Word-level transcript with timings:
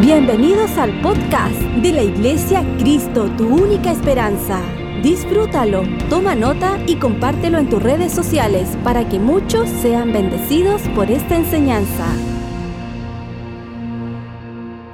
Bienvenidos 0.00 0.78
al 0.78 0.98
podcast 1.02 1.60
de 1.82 1.92
la 1.92 2.02
Iglesia 2.02 2.64
Cristo, 2.78 3.30
tu 3.36 3.46
única 3.46 3.92
esperanza. 3.92 4.58
Disfrútalo, 5.02 5.82
toma 6.08 6.34
nota 6.34 6.82
y 6.86 6.96
compártelo 6.96 7.58
en 7.58 7.68
tus 7.68 7.82
redes 7.82 8.10
sociales 8.10 8.66
para 8.82 9.06
que 9.10 9.18
muchos 9.18 9.68
sean 9.82 10.10
bendecidos 10.10 10.80
por 10.94 11.10
esta 11.10 11.36
enseñanza. 11.36 12.06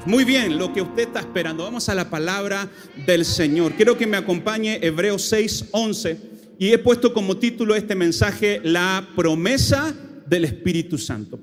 Muy 0.07 0.25
bien, 0.25 0.59
lo 0.59 0.73
que 0.73 0.83
usted 0.83 1.05
está 1.05 1.21
esperando. 1.21 1.63
Vamos 1.63 1.89
a 1.89 1.95
la 1.95 2.11
palabra 2.11 2.69
del 3.07 3.25
Señor. 3.25 3.75
Quiero 3.75 3.97
que 3.97 4.09
me 4.09 4.17
acompañe 4.17 4.81
Hebreos 4.83 5.33
6:11 5.33 6.17
y 6.59 6.73
he 6.73 6.79
puesto 6.79 7.15
como 7.15 7.37
título 7.37 7.77
este 7.77 7.95
mensaje 7.95 8.61
La 8.65 9.09
promesa 9.15 9.95
del 10.27 10.47
Espíritu 10.47 10.99
Santo. 10.99 11.39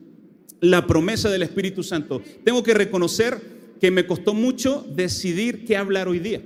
La 0.63 0.87
promesa 0.87 1.29
del 1.29 1.43
Espíritu 1.43 1.83
Santo. 1.83 2.21
Tengo 2.45 2.63
que 2.63 2.73
reconocer 2.73 3.37
que 3.81 3.91
me 3.91 4.07
costó 4.07 4.33
mucho 4.33 4.87
decidir 4.95 5.65
qué 5.65 5.75
hablar 5.75 6.07
hoy 6.07 6.19
día, 6.19 6.41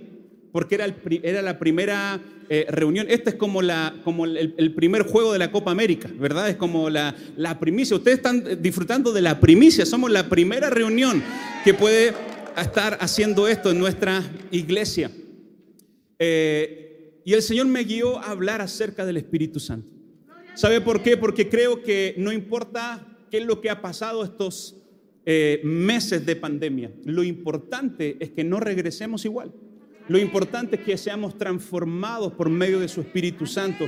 porque 0.52 0.74
era, 0.74 0.88
era 1.22 1.44
la 1.44 1.60
primera 1.60 2.20
eh, 2.50 2.66
reunión. 2.68 3.06
Este 3.12 3.30
es 3.30 3.36
como, 3.36 3.62
la, 3.62 3.94
como 4.04 4.26
el, 4.26 4.74
primer 4.74 5.04
juego 5.04 5.34
de 5.34 5.38
la 5.38 5.52
Copa 5.52 5.70
América, 5.70 6.10
¿verdad? 6.18 6.50
Es 6.50 6.56
como 6.56 6.90
la, 6.90 7.16
la 7.36 7.60
primicia. 7.60 7.96
Ustedes 7.96 8.18
están 8.18 8.60
disfrutando 8.60 9.14
de 9.14 9.22
la 9.22 9.40
primicia. 9.40 9.86
Somos 9.86 10.10
la 10.10 10.28
primera 10.28 10.72
reunión 10.72 11.22
que 11.64 11.76
puede 11.76 12.16
estar 12.60 12.98
haciendo 13.00 13.48
esto 13.48 13.70
en 13.70 13.78
nuestra 13.78 14.24
iglesia. 14.50 15.12
Eh, 16.18 17.22
y 17.24 17.34
el 17.34 17.44
Señor 17.44 17.68
me 17.68 17.84
guió 17.84 18.18
a 18.18 18.32
hablar 18.32 18.62
acerca 18.62 19.06
del 19.06 19.18
Espíritu 19.18 19.60
Santo. 19.60 19.92
¿Sabe 20.56 20.82
por 20.82 21.04
qué? 21.04 21.18
Porque 21.18 21.50
creo 21.50 21.84
que 21.84 22.16
no 22.18 22.32
importa 22.32 23.06
qué 23.30 23.38
es 23.40 23.46
lo 23.46 23.62
que 23.62 23.70
ha 23.70 23.82
pasado 23.82 24.24
estos 24.24 24.78
eh, 25.26 25.62
meses 25.64 26.26
de 26.26 26.36
pandemia. 26.36 26.92
Lo 27.04 27.24
importante 27.24 28.16
es 28.20 28.32
que 28.32 28.44
no 28.44 28.60
regresemos 28.60 29.26
igual. 29.26 29.52
Lo 30.08 30.18
importante 30.18 30.78
es 30.78 30.84
que 30.84 30.98
seamos 30.98 31.38
transformados 31.38 32.34
por 32.34 32.50
medio 32.50 32.80
de 32.80 32.88
su 32.88 33.02
Espíritu 33.02 33.46
Santo. 33.46 33.88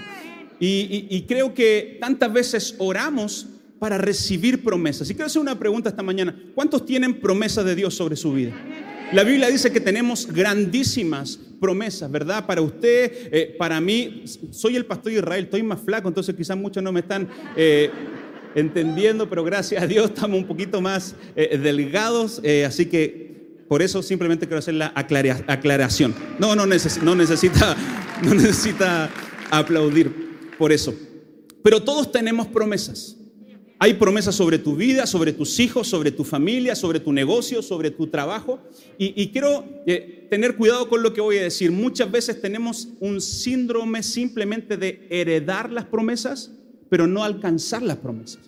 Y, 0.60 1.24
creo 1.28 1.54
que 1.54 1.98
tantas 2.02 2.34
veces 2.34 2.76
oramos 2.78 3.48
para 3.80 3.98
recibir 3.98 4.62
promesas. 4.62 5.10
Y 5.10 5.14
quiero 5.14 5.28
hacer 5.28 5.42
una 5.42 5.58
pregunta 5.58 5.88
esta 5.88 6.04
mañana. 6.04 6.38
¿Cuántos 6.54 6.86
tienen 6.86 7.22
promesas 7.22 7.64
de 7.64 7.76
Dios 7.76 7.96
sobre 7.96 8.18
su 8.18 8.34
vida? 8.34 8.54
La 9.14 9.24
Biblia 9.24 9.48
dice 9.48 9.72
que 9.72 9.80
tenemos 9.80 10.28
grandísimas 10.28 11.40
promesas, 11.62 12.12
¿verdad? 12.12 12.46
Para 12.46 12.62
usted, 12.62 13.30
eh, 13.32 13.56
para 13.58 13.80
mí, 13.80 14.26
soy 14.52 14.76
el 14.76 14.86
pastor 14.86 15.14
de 15.14 15.20
Israel, 15.20 15.46
estoy 15.46 15.64
más 15.64 15.82
flaco, 15.82 16.10
entonces 16.10 16.36
quizás 16.36 16.58
muchos 16.58 16.84
no 16.84 16.92
me 16.92 17.00
están 17.00 17.28
eh, 17.56 17.90
entendiendo, 18.56 19.30
pero 19.30 19.44
gracias 19.44 19.82
a 19.82 19.88
Dios 19.88 20.12
estamos 20.12 20.38
un 20.40 20.48
poquito 20.48 20.82
más 20.82 21.16
eh, 21.36 21.58
delgados, 21.58 22.42
eh, 22.44 22.66
así 22.66 22.88
que 22.88 23.30
por 23.68 23.82
eso 23.82 24.02
simplemente 24.02 24.48
quiero 24.48 24.60
hacer 24.60 24.74
la 24.74 24.92
aclaración. 24.96 26.16
No, 26.40 26.56
no, 26.56 26.66
no, 26.66 27.16
necesita, 27.16 27.76
no 28.24 28.34
necesita 28.34 29.10
aplaudir 29.52 30.12
por 30.58 30.72
eso. 30.72 30.94
Pero 31.62 31.84
todos 31.84 32.12
tenemos 32.12 32.48
promesas. 32.48 33.16
Hay 33.82 33.94
promesas 33.94 34.36
sobre 34.36 34.58
tu 34.58 34.76
vida, 34.76 35.06
sobre 35.06 35.32
tus 35.32 35.58
hijos, 35.60 35.88
sobre 35.88 36.12
tu 36.12 36.26
familia, 36.26 36.76
sobre 36.76 37.00
tu 37.00 37.14
negocio, 37.14 37.62
sobre 37.62 37.92
tu 37.92 38.08
trabajo. 38.08 38.60
Y, 38.98 39.30
quiero 39.30 39.64
eh, 39.86 40.28
tener 40.30 40.58
cuidado 40.58 40.90
con 40.90 41.02
lo 41.02 41.14
que 41.14 41.22
voy 41.22 41.38
a 41.38 41.44
decir. 41.44 41.72
Muchas 41.72 42.12
veces 42.12 42.42
tenemos 42.42 42.90
un 43.00 43.22
síndrome 43.22 44.04
simplemente 44.04 44.76
de 44.76 45.08
heredar 45.10 45.72
las 45.72 45.86
promesas 45.86 46.52
pero 46.90 47.08
no 47.08 47.24
alcanzar 47.24 47.82
las 47.82 47.98
promesas. 47.98 48.40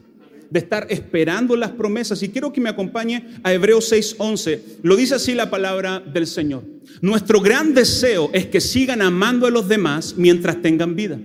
De 0.49 0.59
estar 0.59 0.85
esperando 0.89 1.55
las 1.55 1.71
promesas. 1.71 2.21
Y 2.23 2.29
quiero 2.29 2.51
que 2.51 2.59
me 2.59 2.69
acompañe 2.69 3.25
a 3.43 3.53
Hebreos 3.53 3.89
6:11. 3.89 4.59
Lo 4.83 4.97
dice 4.97 5.15
así 5.15 5.33
la 5.33 5.49
palabra 5.49 6.01
del 6.01 6.27
Señor. 6.27 6.63
Nuestro 6.99 7.39
gran 7.39 7.73
deseo 7.73 8.29
es 8.33 8.47
que 8.47 8.59
sigan 8.59 9.01
amando 9.01 9.47
a 9.47 9.51
los 9.51 9.69
demás 9.69 10.15
mientras 10.17 10.61
tengan 10.61 10.95
vida, 10.95 11.17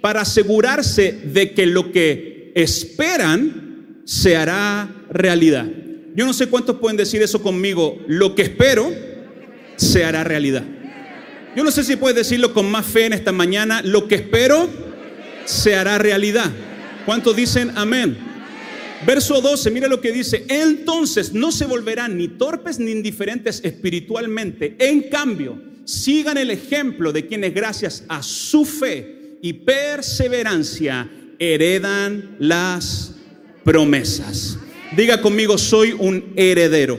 para 0.00 0.22
asegurarse 0.22 1.12
de 1.12 1.52
que 1.52 1.66
lo 1.66 1.92
que 1.92 2.50
esperan 2.56 4.02
se 4.04 4.36
hará 4.36 4.92
realidad. 5.10 5.70
Yo 6.14 6.26
no 6.26 6.32
sé 6.32 6.48
cuántos 6.48 6.76
pueden 6.76 6.96
decir 6.96 7.22
eso 7.22 7.40
conmigo. 7.40 7.98
Lo 8.08 8.34
que 8.34 8.42
espero 8.42 8.92
se 9.76 10.04
hará 10.04 10.24
realidad. 10.24 10.64
Yo 11.54 11.64
no 11.64 11.70
sé 11.70 11.84
si 11.84 11.96
puedes 11.96 12.16
decirlo 12.16 12.52
con 12.52 12.70
más 12.70 12.86
fe 12.86 13.06
en 13.06 13.12
esta 13.12 13.32
mañana. 13.32 13.80
Lo 13.82 14.08
que 14.08 14.16
espero 14.16 14.68
se 15.44 15.74
hará 15.74 15.98
realidad. 15.98 16.50
¿Cuántos 17.04 17.34
dicen 17.36 17.72
amén? 17.76 18.16
Verso 19.06 19.40
12, 19.40 19.70
mira 19.70 19.88
lo 19.88 20.00
que 20.00 20.12
dice. 20.12 20.44
Entonces 20.48 21.32
no 21.32 21.50
se 21.50 21.66
volverán 21.66 22.16
ni 22.16 22.28
torpes 22.28 22.78
ni 22.78 22.92
indiferentes 22.92 23.60
espiritualmente. 23.64 24.76
En 24.78 25.08
cambio, 25.08 25.60
sigan 25.84 26.38
el 26.38 26.50
ejemplo 26.50 27.12
de 27.12 27.26
quienes 27.26 27.54
gracias 27.54 28.04
a 28.08 28.22
su 28.22 28.64
fe 28.64 29.38
y 29.42 29.52
perseverancia 29.54 31.10
heredan 31.38 32.36
las 32.38 33.16
promesas. 33.64 34.58
Diga 34.96 35.20
conmigo, 35.20 35.58
soy 35.58 35.92
un 35.98 36.32
heredero 36.36 36.98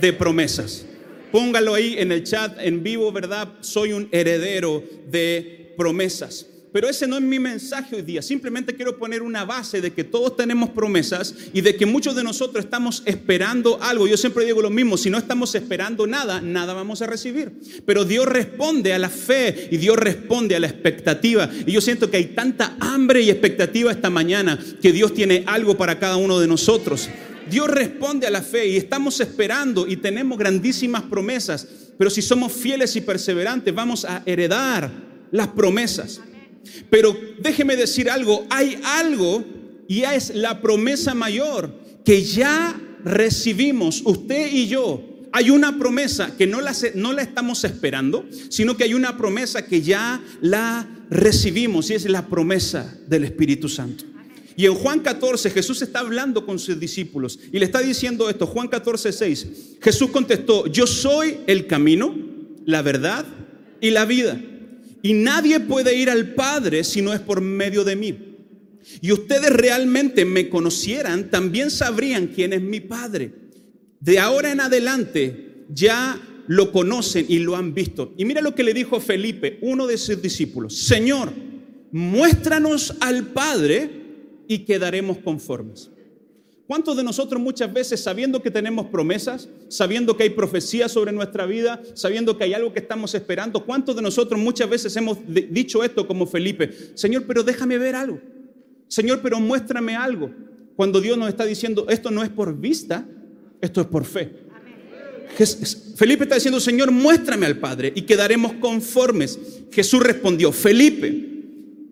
de 0.00 0.12
promesas. 0.12 0.86
Póngalo 1.30 1.74
ahí 1.74 1.94
en 1.98 2.10
el 2.10 2.24
chat 2.24 2.58
en 2.58 2.82
vivo, 2.82 3.12
¿verdad? 3.12 3.48
Soy 3.60 3.92
un 3.92 4.08
heredero 4.10 4.82
de 5.08 5.74
promesas. 5.76 6.49
Pero 6.72 6.88
ese 6.88 7.06
no 7.08 7.16
es 7.16 7.22
mi 7.22 7.40
mensaje 7.40 7.96
hoy 7.96 8.02
día. 8.02 8.22
Simplemente 8.22 8.74
quiero 8.74 8.96
poner 8.96 9.22
una 9.22 9.44
base 9.44 9.80
de 9.80 9.92
que 9.92 10.04
todos 10.04 10.36
tenemos 10.36 10.70
promesas 10.70 11.34
y 11.52 11.62
de 11.62 11.74
que 11.74 11.84
muchos 11.84 12.14
de 12.14 12.22
nosotros 12.22 12.64
estamos 12.64 13.02
esperando 13.06 13.82
algo. 13.82 14.06
Yo 14.06 14.16
siempre 14.16 14.44
digo 14.44 14.62
lo 14.62 14.70
mismo, 14.70 14.96
si 14.96 15.10
no 15.10 15.18
estamos 15.18 15.54
esperando 15.56 16.06
nada, 16.06 16.40
nada 16.40 16.72
vamos 16.72 17.02
a 17.02 17.06
recibir. 17.06 17.52
Pero 17.84 18.04
Dios 18.04 18.26
responde 18.26 18.94
a 18.94 18.98
la 18.98 19.08
fe 19.08 19.68
y 19.72 19.78
Dios 19.78 19.96
responde 19.96 20.54
a 20.54 20.60
la 20.60 20.68
expectativa. 20.68 21.50
Y 21.66 21.72
yo 21.72 21.80
siento 21.80 22.08
que 22.08 22.18
hay 22.18 22.26
tanta 22.26 22.76
hambre 22.78 23.20
y 23.22 23.30
expectativa 23.30 23.90
esta 23.90 24.10
mañana 24.10 24.58
que 24.80 24.92
Dios 24.92 25.12
tiene 25.12 25.42
algo 25.46 25.76
para 25.76 25.98
cada 25.98 26.16
uno 26.16 26.38
de 26.38 26.46
nosotros. 26.46 27.08
Dios 27.50 27.66
responde 27.68 28.28
a 28.28 28.30
la 28.30 28.42
fe 28.42 28.68
y 28.68 28.76
estamos 28.76 29.18
esperando 29.18 29.88
y 29.88 29.96
tenemos 29.96 30.38
grandísimas 30.38 31.02
promesas. 31.02 31.66
Pero 31.98 32.10
si 32.10 32.22
somos 32.22 32.52
fieles 32.52 32.94
y 32.94 33.00
perseverantes, 33.00 33.74
vamos 33.74 34.04
a 34.04 34.22
heredar 34.24 34.88
las 35.32 35.48
promesas. 35.48 36.20
Pero 36.88 37.16
déjeme 37.40 37.76
decir 37.76 38.10
algo, 38.10 38.46
hay 38.50 38.80
algo 38.84 39.44
y 39.88 40.02
es 40.02 40.34
la 40.34 40.60
promesa 40.60 41.14
mayor 41.14 41.74
que 42.04 42.22
ya 42.22 42.80
recibimos 43.04 44.02
usted 44.04 44.52
y 44.52 44.68
yo. 44.68 45.06
Hay 45.32 45.50
una 45.50 45.78
promesa 45.78 46.36
que 46.36 46.46
no 46.46 46.60
la, 46.60 46.74
no 46.94 47.12
la 47.12 47.22
estamos 47.22 47.62
esperando, 47.64 48.26
sino 48.48 48.76
que 48.76 48.84
hay 48.84 48.94
una 48.94 49.16
promesa 49.16 49.64
que 49.64 49.80
ya 49.80 50.20
la 50.40 50.88
recibimos 51.08 51.90
y 51.90 51.94
es 51.94 52.08
la 52.10 52.26
promesa 52.26 52.96
del 53.06 53.24
Espíritu 53.24 53.68
Santo. 53.68 54.04
Y 54.56 54.66
en 54.66 54.74
Juan 54.74 55.00
14 55.00 55.50
Jesús 55.50 55.80
está 55.82 56.00
hablando 56.00 56.44
con 56.44 56.58
sus 56.58 56.78
discípulos 56.78 57.38
y 57.52 57.58
le 57.58 57.64
está 57.64 57.80
diciendo 57.80 58.28
esto, 58.28 58.46
Juan 58.46 58.68
14, 58.68 59.12
6. 59.12 59.46
Jesús 59.80 60.10
contestó, 60.10 60.66
yo 60.66 60.86
soy 60.86 61.38
el 61.46 61.66
camino, 61.66 62.14
la 62.66 62.82
verdad 62.82 63.24
y 63.80 63.90
la 63.90 64.04
vida. 64.04 64.40
Y 65.02 65.12
nadie 65.14 65.60
puede 65.60 65.96
ir 65.96 66.10
al 66.10 66.34
Padre 66.34 66.84
si 66.84 67.02
no 67.02 67.12
es 67.12 67.20
por 67.20 67.40
medio 67.40 67.84
de 67.84 67.96
mí. 67.96 68.30
Y 69.00 69.12
ustedes 69.12 69.50
realmente 69.50 70.24
me 70.24 70.48
conocieran, 70.48 71.30
también 71.30 71.70
sabrían 71.70 72.28
quién 72.28 72.52
es 72.52 72.62
mi 72.62 72.80
Padre. 72.80 73.32
De 74.00 74.18
ahora 74.18 74.50
en 74.50 74.60
adelante 74.60 75.64
ya 75.68 76.20
lo 76.46 76.72
conocen 76.72 77.26
y 77.28 77.38
lo 77.38 77.56
han 77.56 77.74
visto. 77.74 78.12
Y 78.16 78.24
mira 78.24 78.40
lo 78.40 78.54
que 78.54 78.64
le 78.64 78.74
dijo 78.74 79.00
Felipe, 79.00 79.58
uno 79.62 79.86
de 79.86 79.96
sus 79.96 80.20
discípulos. 80.20 80.76
Señor, 80.76 81.32
muéstranos 81.92 82.96
al 83.00 83.28
Padre 83.28 83.90
y 84.48 84.60
quedaremos 84.60 85.18
conformes. 85.18 85.90
¿Cuántos 86.70 86.96
de 86.96 87.02
nosotros 87.02 87.42
muchas 87.42 87.72
veces, 87.72 88.00
sabiendo 88.00 88.40
que 88.40 88.48
tenemos 88.48 88.86
promesas, 88.86 89.48
sabiendo 89.66 90.16
que 90.16 90.22
hay 90.22 90.30
profecías 90.30 90.92
sobre 90.92 91.10
nuestra 91.10 91.44
vida, 91.44 91.82
sabiendo 91.94 92.38
que 92.38 92.44
hay 92.44 92.54
algo 92.54 92.72
que 92.72 92.78
estamos 92.78 93.12
esperando, 93.12 93.64
cuántos 93.64 93.96
de 93.96 94.02
nosotros 94.02 94.40
muchas 94.40 94.70
veces 94.70 94.94
hemos 94.94 95.18
dicho 95.26 95.82
esto 95.82 96.06
como 96.06 96.28
Felipe, 96.28 96.70
Señor, 96.94 97.24
pero 97.26 97.42
déjame 97.42 97.76
ver 97.76 97.96
algo, 97.96 98.20
Señor, 98.86 99.18
pero 99.20 99.40
muéstrame 99.40 99.96
algo, 99.96 100.30
cuando 100.76 101.00
Dios 101.00 101.18
nos 101.18 101.28
está 101.28 101.44
diciendo, 101.44 101.86
esto 101.88 102.12
no 102.12 102.22
es 102.22 102.28
por 102.28 102.56
vista, 102.56 103.04
esto 103.60 103.80
es 103.80 103.88
por 103.88 104.04
fe. 104.04 104.30
Felipe 105.96 106.22
está 106.22 106.36
diciendo, 106.36 106.60
Señor, 106.60 106.92
muéstrame 106.92 107.46
al 107.46 107.58
Padre 107.58 107.92
y 107.96 108.02
quedaremos 108.02 108.52
conformes. 108.60 109.40
Jesús 109.72 110.00
respondió, 110.04 110.52
Felipe, 110.52 111.08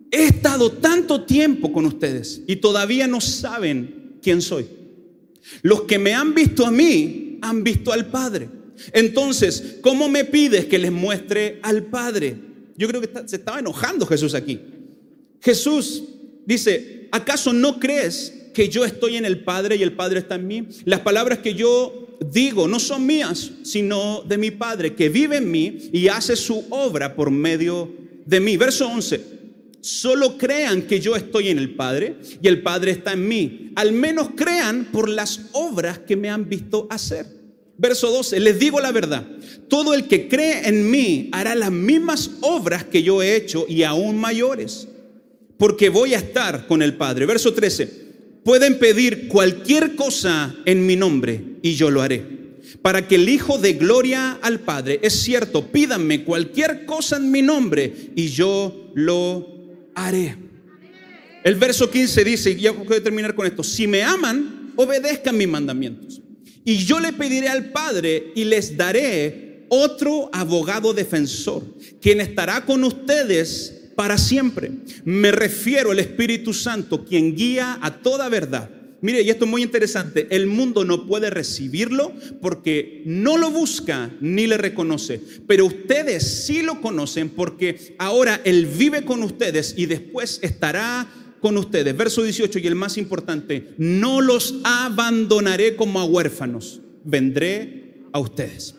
he 0.09 0.23
estado 0.23 0.71
tanto 0.71 1.25
tiempo 1.25 1.73
con 1.73 1.85
ustedes 1.85 2.43
y 2.47 2.55
todavía 2.55 3.07
no 3.07 3.19
saben 3.19 3.99
quién 4.21 4.41
soy. 4.41 4.67
Los 5.61 5.83
que 5.83 5.97
me 5.97 6.13
han 6.13 6.33
visto 6.33 6.65
a 6.65 6.71
mí 6.71 7.39
han 7.41 7.63
visto 7.63 7.91
al 7.91 8.07
Padre. 8.07 8.49
Entonces, 8.93 9.77
¿cómo 9.81 10.07
me 10.09 10.25
pides 10.25 10.65
que 10.65 10.77
les 10.77 10.91
muestre 10.91 11.59
al 11.63 11.83
Padre? 11.83 12.35
Yo 12.77 12.87
creo 12.87 13.01
que 13.01 13.09
se 13.25 13.37
estaba 13.37 13.59
enojando 13.59 14.05
Jesús 14.05 14.33
aquí. 14.33 14.59
Jesús 15.41 16.03
dice, 16.45 17.09
¿acaso 17.11 17.53
no 17.53 17.79
crees 17.79 18.33
que 18.53 18.69
yo 18.69 18.85
estoy 18.85 19.17
en 19.17 19.25
el 19.25 19.43
Padre 19.43 19.75
y 19.75 19.83
el 19.83 19.93
Padre 19.93 20.19
está 20.19 20.35
en 20.35 20.47
mí? 20.47 20.67
Las 20.85 21.01
palabras 21.01 21.39
que 21.39 21.53
yo 21.53 22.17
digo 22.31 22.67
no 22.67 22.79
son 22.79 23.05
mías, 23.05 23.51
sino 23.63 24.23
de 24.23 24.37
mi 24.37 24.51
Padre, 24.51 24.95
que 24.95 25.09
vive 25.09 25.37
en 25.37 25.51
mí 25.51 25.89
y 25.91 26.07
hace 26.07 26.35
su 26.35 26.65
obra 26.69 27.15
por 27.15 27.31
medio 27.31 27.93
de 28.25 28.39
mí. 28.39 28.57
Verso 28.57 28.87
11. 28.87 29.38
Solo 29.81 30.37
crean 30.37 30.83
que 30.83 30.99
yo 30.99 31.15
estoy 31.15 31.49
en 31.49 31.57
el 31.57 31.75
Padre 31.75 32.17
y 32.41 32.47
el 32.47 32.61
Padre 32.61 32.91
está 32.91 33.13
en 33.13 33.27
mí. 33.27 33.71
Al 33.75 33.93
menos 33.93 34.29
crean 34.35 34.89
por 34.91 35.07
las 35.07 35.41
obras 35.53 35.99
que 35.99 36.17
me 36.17 36.29
han 36.29 36.49
visto 36.49 36.87
hacer. 36.89 37.25
Verso 37.77 38.11
12, 38.11 38.41
les 38.41 38.59
digo 38.59 38.81
la 38.81 38.91
verdad, 38.91 39.25
todo 39.69 39.93
el 39.93 40.09
que 40.09 40.27
cree 40.27 40.67
en 40.67 40.91
mí 40.91 41.29
hará 41.31 41.55
las 41.55 41.71
mismas 41.71 42.29
obras 42.41 42.83
que 42.83 43.03
yo 43.03 43.23
he 43.23 43.37
hecho 43.37 43.65
y 43.69 43.83
aún 43.83 44.17
mayores, 44.17 44.89
porque 45.57 45.87
voy 45.87 46.13
a 46.13 46.17
estar 46.17 46.67
con 46.67 46.81
el 46.81 46.95
Padre. 46.95 47.25
Verso 47.25 47.53
13, 47.53 47.87
pueden 48.43 48.79
pedir 48.79 49.29
cualquier 49.29 49.95
cosa 49.95 50.53
en 50.65 50.85
mi 50.85 50.97
nombre 50.97 51.41
y 51.61 51.75
yo 51.75 51.89
lo 51.89 52.01
haré. 52.01 52.39
Para 52.81 53.07
que 53.07 53.15
el 53.15 53.29
Hijo 53.29 53.57
de 53.57 53.73
gloria 53.73 54.39
al 54.41 54.59
Padre, 54.59 54.99
es 55.01 55.13
cierto, 55.13 55.67
pídanme 55.71 56.25
cualquier 56.25 56.85
cosa 56.85 57.15
en 57.15 57.31
mi 57.31 57.41
nombre 57.41 58.11
y 58.13 58.27
yo 58.27 58.91
lo 58.93 59.58
haré. 60.05 60.35
El 61.43 61.55
verso 61.55 61.89
15 61.89 62.23
dice, 62.23 62.51
y 62.51 62.61
ya 62.61 62.71
voy 62.71 62.97
a 62.97 63.03
terminar 63.03 63.33
con 63.33 63.47
esto, 63.47 63.63
si 63.63 63.87
me 63.87 64.03
aman, 64.03 64.73
obedezcan 64.75 65.37
mis 65.37 65.47
mandamientos. 65.47 66.21
Y 66.65 66.77
yo 66.77 66.99
le 66.99 67.13
pediré 67.13 67.47
al 67.47 67.71
Padre 67.71 68.31
y 68.35 68.43
les 68.43 68.75
daré 68.75 69.65
otro 69.69 70.29
abogado 70.33 70.93
defensor, 70.93 71.63
quien 72.01 72.21
estará 72.21 72.65
con 72.65 72.83
ustedes 72.83 73.91
para 73.95 74.17
siempre. 74.17 74.71
Me 75.05 75.31
refiero 75.31 75.91
al 75.91 75.99
Espíritu 75.99 76.53
Santo, 76.53 77.05
quien 77.05 77.35
guía 77.35 77.77
a 77.81 77.91
toda 77.91 78.29
verdad. 78.29 78.69
Mire, 79.01 79.21
y 79.21 79.29
esto 79.29 79.45
es 79.45 79.51
muy 79.51 79.63
interesante, 79.63 80.27
el 80.29 80.47
mundo 80.47 80.83
no 80.83 81.05
puede 81.05 81.29
recibirlo 81.29 82.13
porque 82.41 83.01
no 83.05 83.37
lo 83.37 83.49
busca 83.49 84.11
ni 84.19 84.45
le 84.45 84.57
reconoce, 84.57 85.21
pero 85.47 85.65
ustedes 85.67 86.45
sí 86.45 86.61
lo 86.61 86.81
conocen 86.81 87.29
porque 87.29 87.95
ahora 87.97 88.41
Él 88.43 88.65
vive 88.65 89.05
con 89.05 89.23
ustedes 89.23 89.73
y 89.77 89.85
después 89.85 90.39
estará 90.41 91.07
con 91.39 91.57
ustedes. 91.57 91.95
Verso 91.95 92.23
18 92.23 92.59
y 92.59 92.67
el 92.67 92.75
más 92.75 92.97
importante, 92.97 93.73
no 93.77 94.19
los 94.19 94.55
abandonaré 94.65 95.77
como 95.77 96.01
a 96.01 96.05
huérfanos, 96.05 96.81
vendré 97.05 98.03
a 98.11 98.19
ustedes. 98.19 98.75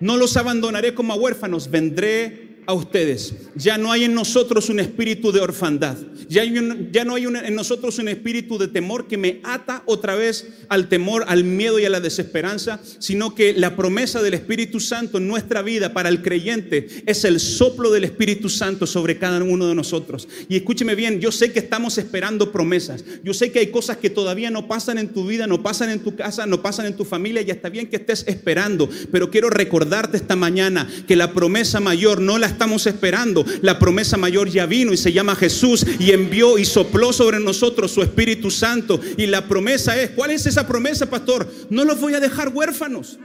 No 0.00 0.16
los 0.16 0.36
abandonaré 0.36 0.94
como 0.94 1.12
a 1.12 1.16
huérfanos, 1.16 1.70
vendré 1.70 2.47
a 2.68 2.74
ustedes. 2.74 3.34
Ya 3.54 3.78
no 3.78 3.90
hay 3.90 4.04
en 4.04 4.12
nosotros 4.12 4.68
un 4.68 4.78
espíritu 4.78 5.32
de 5.32 5.40
orfandad. 5.40 5.96
Ya, 6.28 6.44
ya 6.92 7.04
no 7.06 7.14
hay 7.14 7.24
en 7.24 7.54
nosotros 7.54 7.98
un 7.98 8.08
espíritu 8.08 8.58
de 8.58 8.68
temor 8.68 9.08
que 9.08 9.16
me 9.16 9.40
ata 9.42 9.82
otra 9.86 10.14
vez 10.14 10.46
al 10.68 10.90
temor, 10.90 11.24
al 11.28 11.44
miedo 11.44 11.78
y 11.78 11.86
a 11.86 11.90
la 11.90 12.00
desesperanza, 12.00 12.78
sino 12.98 13.34
que 13.34 13.54
la 13.54 13.74
promesa 13.74 14.20
del 14.20 14.34
Espíritu 14.34 14.80
Santo 14.80 15.16
en 15.16 15.26
nuestra 15.26 15.62
vida 15.62 15.94
para 15.94 16.10
el 16.10 16.20
creyente 16.20 16.88
es 17.06 17.24
el 17.24 17.40
soplo 17.40 17.90
del 17.90 18.04
Espíritu 18.04 18.50
Santo 18.50 18.86
sobre 18.86 19.16
cada 19.16 19.42
uno 19.42 19.66
de 19.66 19.74
nosotros. 19.74 20.28
Y 20.50 20.56
escúcheme 20.56 20.94
bien, 20.94 21.20
yo 21.20 21.32
sé 21.32 21.50
que 21.52 21.60
estamos 21.60 21.96
esperando 21.96 22.52
promesas. 22.52 23.02
Yo 23.24 23.32
sé 23.32 23.50
que 23.50 23.60
hay 23.60 23.68
cosas 23.68 23.96
que 23.96 24.10
todavía 24.10 24.50
no 24.50 24.68
pasan 24.68 24.98
en 24.98 25.08
tu 25.08 25.26
vida, 25.26 25.46
no 25.46 25.62
pasan 25.62 25.88
en 25.88 26.00
tu 26.00 26.16
casa, 26.16 26.44
no 26.44 26.60
pasan 26.60 26.84
en 26.84 26.96
tu 26.96 27.06
familia 27.06 27.40
y 27.40 27.50
está 27.50 27.70
bien 27.70 27.86
que 27.86 27.96
estés 27.96 28.24
esperando, 28.28 28.90
pero 29.10 29.30
quiero 29.30 29.48
recordarte 29.48 30.18
esta 30.18 30.36
mañana 30.36 30.86
que 31.06 31.16
la 31.16 31.32
promesa 31.32 31.80
mayor 31.80 32.20
no 32.20 32.36
la 32.36 32.57
estamos 32.58 32.88
esperando. 32.88 33.44
La 33.62 33.78
promesa 33.78 34.16
mayor 34.16 34.50
ya 34.50 34.66
vino 34.66 34.92
y 34.92 34.96
se 34.96 35.12
llama 35.12 35.36
Jesús 35.36 35.86
y 36.00 36.10
envió 36.10 36.58
y 36.58 36.64
sopló 36.64 37.12
sobre 37.12 37.38
nosotros 37.38 37.92
su 37.92 38.02
Espíritu 38.02 38.50
Santo. 38.50 39.00
Y 39.16 39.26
la 39.26 39.46
promesa 39.46 40.00
es, 40.00 40.10
¿cuál 40.10 40.32
es 40.32 40.44
esa 40.44 40.66
promesa, 40.66 41.08
pastor? 41.08 41.48
No 41.70 41.84
los 41.84 42.00
voy 42.00 42.14
a 42.14 42.20
dejar 42.20 42.48
huérfanos. 42.48 43.18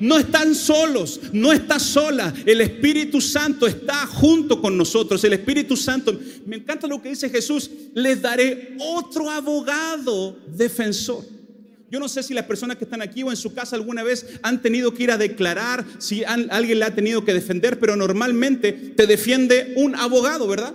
No 0.00 0.18
están 0.18 0.54
solos, 0.54 1.20
no 1.32 1.52
está 1.52 1.78
sola. 1.78 2.34
El 2.44 2.60
Espíritu 2.60 3.22
Santo 3.22 3.66
está 3.66 4.06
junto 4.06 4.60
con 4.60 4.76
nosotros. 4.76 5.24
El 5.24 5.32
Espíritu 5.32 5.76
Santo, 5.76 6.18
me 6.44 6.56
encanta 6.56 6.86
lo 6.86 7.00
que 7.00 7.10
dice 7.10 7.30
Jesús, 7.30 7.70
les 7.94 8.20
daré 8.20 8.76
otro 8.80 9.30
abogado 9.30 10.36
defensor. 10.48 11.24
Yo 11.94 12.00
no 12.00 12.08
sé 12.08 12.24
si 12.24 12.34
las 12.34 12.46
personas 12.46 12.76
que 12.76 12.82
están 12.82 13.02
aquí 13.02 13.22
o 13.22 13.30
en 13.30 13.36
su 13.36 13.54
casa 13.54 13.76
alguna 13.76 14.02
vez 14.02 14.26
han 14.42 14.60
tenido 14.60 14.92
que 14.92 15.04
ir 15.04 15.12
a 15.12 15.16
declarar, 15.16 15.86
si 15.98 16.24
alguien 16.24 16.80
le 16.80 16.84
ha 16.86 16.92
tenido 16.92 17.24
que 17.24 17.32
defender, 17.32 17.78
pero 17.78 17.94
normalmente 17.94 18.72
te 18.72 19.06
defiende 19.06 19.74
un 19.76 19.94
abogado, 19.94 20.48
¿verdad? 20.48 20.74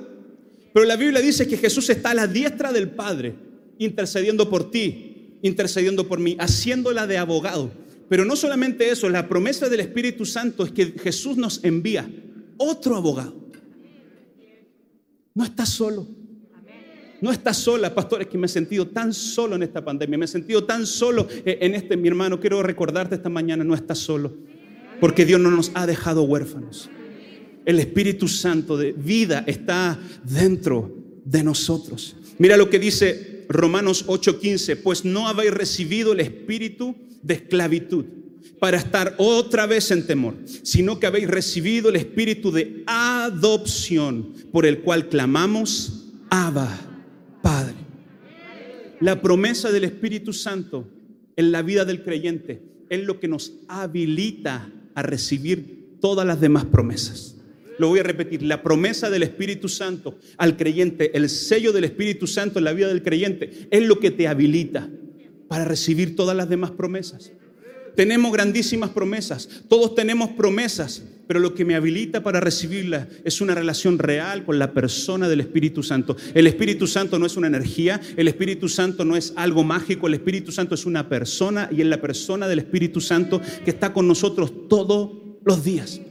Pero 0.73 0.85
la 0.85 0.95
Biblia 0.95 1.19
dice 1.19 1.45
que 1.45 1.57
Jesús 1.57 1.89
está 1.89 2.11
a 2.11 2.13
la 2.13 2.25
diestra 2.25 2.71
del 2.71 2.91
Padre, 2.91 3.35
intercediendo 3.79 4.49
por 4.49 4.71
ti, 4.71 5.35
intercediendo 5.41 6.07
por 6.07 6.21
mí, 6.21 6.37
haciéndola 6.39 7.05
de 7.05 7.17
abogado. 7.17 7.69
Pero 8.07 8.23
no 8.23 8.37
solamente 8.37 8.89
eso, 8.89 9.09
la 9.09 9.27
promesa 9.27 9.67
del 9.67 9.81
Espíritu 9.81 10.25
Santo 10.25 10.63
es 10.63 10.71
que 10.71 10.93
Jesús 11.03 11.35
nos 11.35 11.61
envía 11.65 12.09
otro 12.55 12.95
abogado. 12.95 13.35
No 15.35 15.43
estás 15.43 15.67
solo. 15.67 16.18
No 17.21 17.31
estás 17.31 17.57
sola, 17.57 17.93
pastor, 17.93 18.21
es 18.21 18.27
que 18.27 18.37
me 18.37 18.45
he 18.45 18.49
sentido 18.49 18.87
tan 18.87 19.13
solo 19.13 19.55
en 19.55 19.63
esta 19.63 19.83
pandemia, 19.83 20.17
me 20.17 20.25
he 20.25 20.27
sentido 20.27 20.63
tan 20.63 20.85
solo 20.85 21.27
eh, 21.45 21.57
en 21.61 21.75
este, 21.75 21.97
mi 21.97 22.07
hermano. 22.07 22.39
Quiero 22.39 22.63
recordarte 22.63 23.15
esta 23.15 23.29
mañana, 23.29 23.63
no 23.63 23.75
estás 23.75 23.99
solo, 23.99 24.33
porque 25.01 25.25
Dios 25.25 25.39
no 25.39 25.51
nos 25.51 25.71
ha 25.73 25.85
dejado 25.85 26.23
huérfanos. 26.23 26.89
El 27.65 27.79
Espíritu 27.79 28.27
Santo 28.27 28.77
de 28.77 28.93
vida 28.93 29.43
está 29.47 29.99
dentro 30.23 30.95
de 31.25 31.43
nosotros. 31.43 32.15
Mira 32.37 32.55
lo 32.55 32.69
que 32.69 32.79
dice 32.79 33.45
Romanos 33.49 34.05
8:15, 34.07 34.77
pues 34.77 35.03
no 35.03 35.27
habéis 35.27 35.51
recibido 35.51 36.13
el 36.13 36.21
espíritu 36.21 36.95
de 37.21 37.33
esclavitud 37.33 38.05
para 38.59 38.77
estar 38.77 39.15
otra 39.17 39.65
vez 39.65 39.91
en 39.91 40.07
temor, 40.07 40.35
sino 40.63 40.99
que 40.99 41.07
habéis 41.07 41.27
recibido 41.27 41.89
el 41.89 41.97
espíritu 41.97 42.51
de 42.51 42.83
adopción 42.87 44.33
por 44.51 44.65
el 44.65 44.79
cual 44.79 45.09
clamamos, 45.09 46.05
Abba. 46.29 46.88
La 49.01 49.21
promesa 49.21 49.71
del 49.71 49.85
Espíritu 49.85 50.33
Santo 50.33 50.85
en 51.37 51.53
la 51.53 51.61
vida 51.61 51.85
del 51.85 52.03
creyente 52.03 52.61
es 52.89 53.03
lo 53.05 53.19
que 53.19 53.29
nos 53.29 53.53
habilita 53.69 54.69
a 54.93 55.01
recibir 55.01 55.97
todas 56.01 56.27
las 56.27 56.41
demás 56.41 56.65
promesas. 56.65 57.37
Lo 57.77 57.87
voy 57.87 57.99
a 57.99 58.03
repetir, 58.03 58.43
la 58.43 58.61
promesa 58.61 59.09
del 59.09 59.23
Espíritu 59.23 59.69
Santo 59.69 60.17
al 60.37 60.57
creyente, 60.57 61.15
el 61.15 61.29
sello 61.29 61.71
del 61.71 61.85
Espíritu 61.85 62.27
Santo 62.27 62.59
en 62.59 62.65
la 62.65 62.73
vida 62.73 62.89
del 62.89 63.01
creyente, 63.01 63.69
es 63.71 63.83
lo 63.83 63.99
que 63.99 64.11
te 64.11 64.27
habilita 64.27 64.89
para 65.47 65.63
recibir 65.63 66.17
todas 66.17 66.35
las 66.35 66.49
demás 66.49 66.71
promesas. 66.71 67.31
Tenemos 67.95 68.31
grandísimas 68.31 68.89
promesas, 68.89 69.49
todos 69.67 69.95
tenemos 69.95 70.29
promesas, 70.31 71.03
pero 71.27 71.39
lo 71.39 71.53
que 71.53 71.65
me 71.65 71.75
habilita 71.75 72.23
para 72.23 72.39
recibirlas 72.39 73.07
es 73.23 73.41
una 73.41 73.53
relación 73.53 73.99
real 73.99 74.45
con 74.45 74.57
la 74.57 74.73
persona 74.73 75.29
del 75.29 75.41
Espíritu 75.41 75.83
Santo. 75.83 76.15
El 76.33 76.47
Espíritu 76.47 76.87
Santo 76.87 77.19
no 77.19 77.25
es 77.25 77.37
una 77.37 77.47
energía, 77.47 78.01
el 78.17 78.27
Espíritu 78.27 78.67
Santo 78.67 79.05
no 79.05 79.15
es 79.15 79.33
algo 79.35 79.63
mágico, 79.63 80.07
el 80.07 80.15
Espíritu 80.15 80.51
Santo 80.51 80.75
es 80.75 80.85
una 80.85 81.07
persona 81.07 81.69
y 81.71 81.81
es 81.81 81.87
la 81.87 82.01
persona 82.01 82.47
del 82.47 82.59
Espíritu 82.59 82.99
Santo 83.01 83.41
que 83.63 83.71
está 83.71 83.93
con 83.93 84.07
nosotros 84.07 84.67
todos 84.67 85.11
los 85.43 85.63
días 85.63 86.01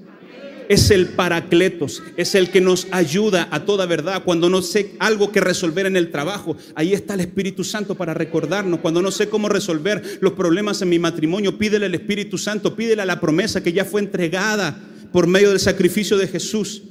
es 0.69 0.91
el 0.91 1.09
paracletos, 1.09 2.03
es 2.17 2.35
el 2.35 2.51
que 2.51 2.61
nos 2.61 2.87
ayuda 2.91 3.49
a 3.51 3.65
toda 3.65 3.87
verdad. 3.87 4.23
Cuando 4.23 4.51
no 4.51 4.61
sé 4.61 4.93
algo 4.99 5.33
que 5.33 5.41
resolver 5.41 5.87
en 5.87 5.97
el 5.97 6.11
trabajo, 6.11 6.57
ahí 6.75 6.93
está 6.93 7.15
el 7.15 7.21
Espíritu 7.21 7.65
Santo 7.65 7.95
para 7.95 8.13
recordarnos. 8.13 8.81
Cuando 8.81 9.01
no 9.01 9.11
sé 9.11 9.29
cómo 9.31 9.49
resolver 9.49 10.19
los 10.21 10.35
problemas 10.35 10.83
en 10.83 10.91
mi 10.91 10.99
matrimonio, 10.99 11.57
pídele 11.57 11.87
al 11.87 11.95
Espíritu 11.95 12.37
Santo, 12.37 12.77
pídele 12.77 13.03
a 13.03 13.07
la 13.07 13.19
promesa 13.19 13.63
que 13.63 13.73
ya 13.73 13.87
fue 13.87 14.03
entregada 14.03 14.79
por 15.11 15.27
medio 15.27 15.49
del 15.49 15.59
sacrificio 15.61 16.19
de 16.19 16.29
Jesús, 16.29 16.83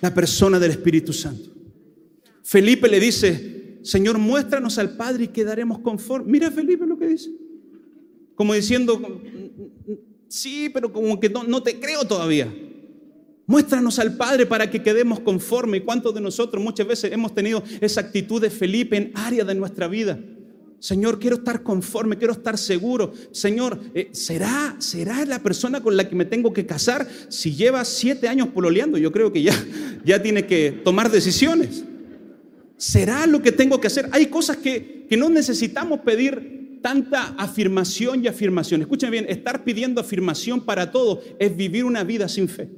la 0.00 0.12
persona 0.12 0.58
del 0.58 0.72
Espíritu 0.72 1.12
Santo. 1.12 1.48
Felipe 2.42 2.88
le 2.88 2.98
dice, 2.98 3.78
Señor, 3.84 4.18
muéstranos 4.18 4.78
al 4.78 4.96
Padre 4.96 5.24
y 5.24 5.28
quedaremos 5.28 5.78
conformes. 5.78 6.28
Mira 6.28 6.50
Felipe 6.50 6.86
lo 6.86 6.98
que 6.98 7.06
dice. 7.06 7.30
Como 8.34 8.52
diciendo, 8.54 9.00
sí, 10.26 10.68
pero 10.74 10.92
como 10.92 11.20
que 11.20 11.28
no, 11.28 11.44
no 11.44 11.62
te 11.62 11.78
creo 11.78 12.04
todavía. 12.04 12.52
Muéstranos 13.52 13.98
al 13.98 14.16
Padre 14.16 14.46
para 14.46 14.70
que 14.70 14.82
quedemos 14.82 15.20
conformes. 15.20 15.82
¿Y 15.82 15.84
cuántos 15.84 16.14
de 16.14 16.22
nosotros 16.22 16.64
muchas 16.64 16.86
veces 16.86 17.12
hemos 17.12 17.34
tenido 17.34 17.62
esa 17.82 18.00
actitud 18.00 18.40
de 18.40 18.48
Felipe 18.48 18.96
en 18.96 19.12
área 19.14 19.44
de 19.44 19.54
nuestra 19.54 19.88
vida? 19.88 20.18
Señor, 20.78 21.18
quiero 21.18 21.36
estar 21.36 21.62
conforme, 21.62 22.16
quiero 22.16 22.32
estar 22.32 22.56
seguro. 22.56 23.12
Señor, 23.30 23.78
eh, 23.94 24.08
¿será, 24.12 24.76
¿será 24.78 25.26
la 25.26 25.42
persona 25.42 25.82
con 25.82 25.98
la 25.98 26.08
que 26.08 26.16
me 26.16 26.24
tengo 26.24 26.54
que 26.54 26.64
casar? 26.64 27.06
Si 27.28 27.54
lleva 27.54 27.84
siete 27.84 28.26
años 28.26 28.48
pololeando, 28.48 28.96
yo 28.96 29.12
creo 29.12 29.30
que 29.30 29.42
ya, 29.42 29.54
ya 30.02 30.22
tiene 30.22 30.46
que 30.46 30.80
tomar 30.82 31.10
decisiones. 31.10 31.84
¿Será 32.78 33.26
lo 33.26 33.42
que 33.42 33.52
tengo 33.52 33.78
que 33.82 33.88
hacer? 33.88 34.08
Hay 34.12 34.28
cosas 34.28 34.56
que, 34.56 35.04
que 35.10 35.18
no 35.18 35.28
necesitamos 35.28 36.00
pedir 36.00 36.78
tanta 36.80 37.34
afirmación 37.36 38.24
y 38.24 38.28
afirmación. 38.28 38.80
Escuchen 38.80 39.10
bien, 39.10 39.26
estar 39.28 39.62
pidiendo 39.62 40.00
afirmación 40.00 40.64
para 40.64 40.90
todo 40.90 41.20
es 41.38 41.54
vivir 41.54 41.84
una 41.84 42.02
vida 42.02 42.30
sin 42.30 42.48
fe. 42.48 42.70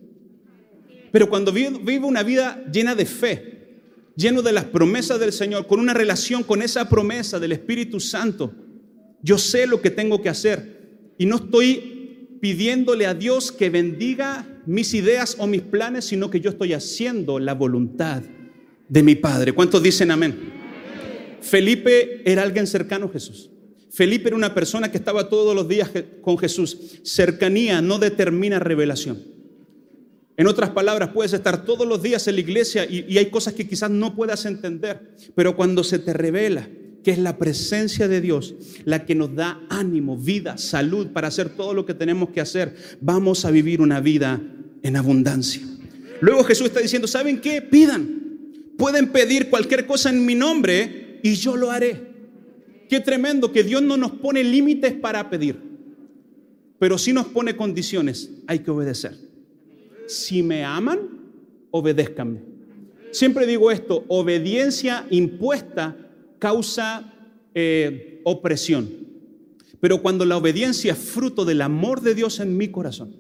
Pero 1.14 1.28
cuando 1.28 1.52
vivo 1.52 2.09
una 2.09 2.25
vida 2.25 2.64
llena 2.73 2.97
de 2.97 3.06
fe, 3.06 3.68
lleno 4.16 4.42
de 4.42 4.50
las 4.50 4.64
promesas 4.64 5.21
del 5.21 5.33
Señor, 5.33 5.68
con 5.68 5.78
una 5.78 5.94
relación 5.94 6.42
con 6.42 6.61
esa 6.61 6.88
promesa 6.88 7.38
del 7.38 7.52
Espíritu 7.52 8.00
Santo, 8.00 8.52
yo 9.23 9.38
sé 9.38 9.68
lo 9.68 9.80
que 9.80 9.90
tengo 9.90 10.21
que 10.21 10.28
hacer. 10.28 11.12
y 11.16 11.26
no 11.26 11.37
estoy 11.37 12.38
pidiéndole 12.40 13.06
a 13.06 13.14
Dios 13.14 13.52
que 13.52 13.71
bendiga 13.71 14.61
mis 14.66 14.92
ideas 14.92 15.37
o 15.38 15.47
mis 15.47 15.62
planes, 15.62 16.06
sino 16.06 16.30
que 16.30 16.40
yo 16.40 16.50
estoy 16.50 16.73
haciendo 16.73 17.38
la 17.38 17.54
voluntad 17.54 18.25
de 18.88 19.02
mi 19.04 19.14
Padre. 19.14 19.52
¿Cuántos 19.52 19.85
dicen 19.85 20.11
amén? 20.11 20.35
Felipe 21.40 22.28
era 22.28 22.42
alguien 22.42 22.66
cercano 22.66 23.06
a 23.06 23.11
Jesús. 23.11 23.50
Felipe 23.92 24.30
era 24.30 24.37
una 24.37 24.52
persona 24.52 24.90
que 24.90 24.99
estaba 24.99 25.28
todos 25.28 25.54
los 25.54 25.68
días 25.68 25.92
con 26.23 26.37
Jesús. 26.38 26.99
Cercanía 27.04 27.80
no 27.80 28.00
determina 28.00 28.59
revelación. 28.59 29.33
En 30.36 30.48
otras 30.48 30.70
palabras, 30.70 31.10
puedes 31.10 31.32
estar 31.32 31.64
todos 31.64 31.86
los 31.86 32.02
días 32.02 32.26
en 32.26 32.34
la 32.34 32.40
iglesia 32.40 32.84
y, 32.84 33.16
hay 33.16 33.26
cosas 33.30 33.54
que 33.54 33.68
quizás 33.68 33.90
no 33.90 34.16
puedas 34.16 34.44
entender, 34.46 35.14
pero 35.34 35.54
cuando 35.54 35.84
se 35.84 35.98
te 35.98 36.12
revela 36.12 36.68
que 37.04 37.12
es 37.12 37.18
la 37.18 37.36
presencia 37.36 38.08
de 38.08 38.20
Dios 38.20 38.54
la 38.84 39.04
que 39.04 39.14
nos 39.14 39.34
da 39.34 39.60
ánimo, 39.68 40.16
vida, 40.16 40.56
salud 40.56 41.08
para 41.08 41.28
hacer 41.28 41.50
todo 41.50 41.74
lo 41.74 41.86
que 41.86 41.94
tenemos 41.94 42.30
que 42.30 42.40
hacer, 42.40 42.74
vamos 43.00 43.44
a 43.44 43.50
vivir 43.50 43.80
una 43.80 44.00
vida 44.00 44.40
en 44.82 44.96
abundancia. 44.96 45.62
Luego 46.20 46.42
Jesús 46.44 46.68
está 46.68 46.80
diciendo, 46.80 47.06
¿saben 47.06 47.40
qué? 47.40 47.62
Pidan. 47.62 48.22
Pueden 48.76 49.12
pedir 49.12 49.50
cualquier 49.50 49.86
cosa 49.86 50.10
en 50.10 50.24
mi 50.26 50.34
nombre 50.34 51.20
y 51.22 51.34
yo 51.34 51.56
lo 51.56 51.70
haré. 51.70 52.14
Qué 52.88 53.00
tremendo 53.00 53.52
que 53.52 53.62
Dios 53.62 53.82
no 53.82 53.96
nos 53.96 54.12
pone 54.12 54.42
límites 54.42 54.94
para 54.94 55.30
pedir, 55.30 55.56
pero 56.78 56.98
sí 56.98 57.12
nos 57.12 57.26
pone 57.26 57.54
condiciones. 57.54 58.30
Hay 58.46 58.60
que 58.60 58.70
obedecer. 58.70 59.33
Si 60.06 60.42
me 60.42 60.64
aman, 60.64 60.99
obedézcanme. 61.70 62.40
Siempre 63.11 63.46
digo 63.46 63.70
esto, 63.70 64.04
obediencia 64.08 65.06
impuesta 65.11 65.96
causa 66.38 67.12
eh, 67.54 68.20
opresión. 68.25 68.90
Pero 69.80 70.02
cuando 70.02 70.25
la 70.25 70.37
obediencia 70.37 70.92
es 70.92 70.99
fruto 70.99 71.44
del 71.44 71.61
amor 71.61 72.00
de 72.00 72.14
Dios 72.14 72.40
en 72.40 72.56
mi 72.56 72.68
corazón, 72.68 73.14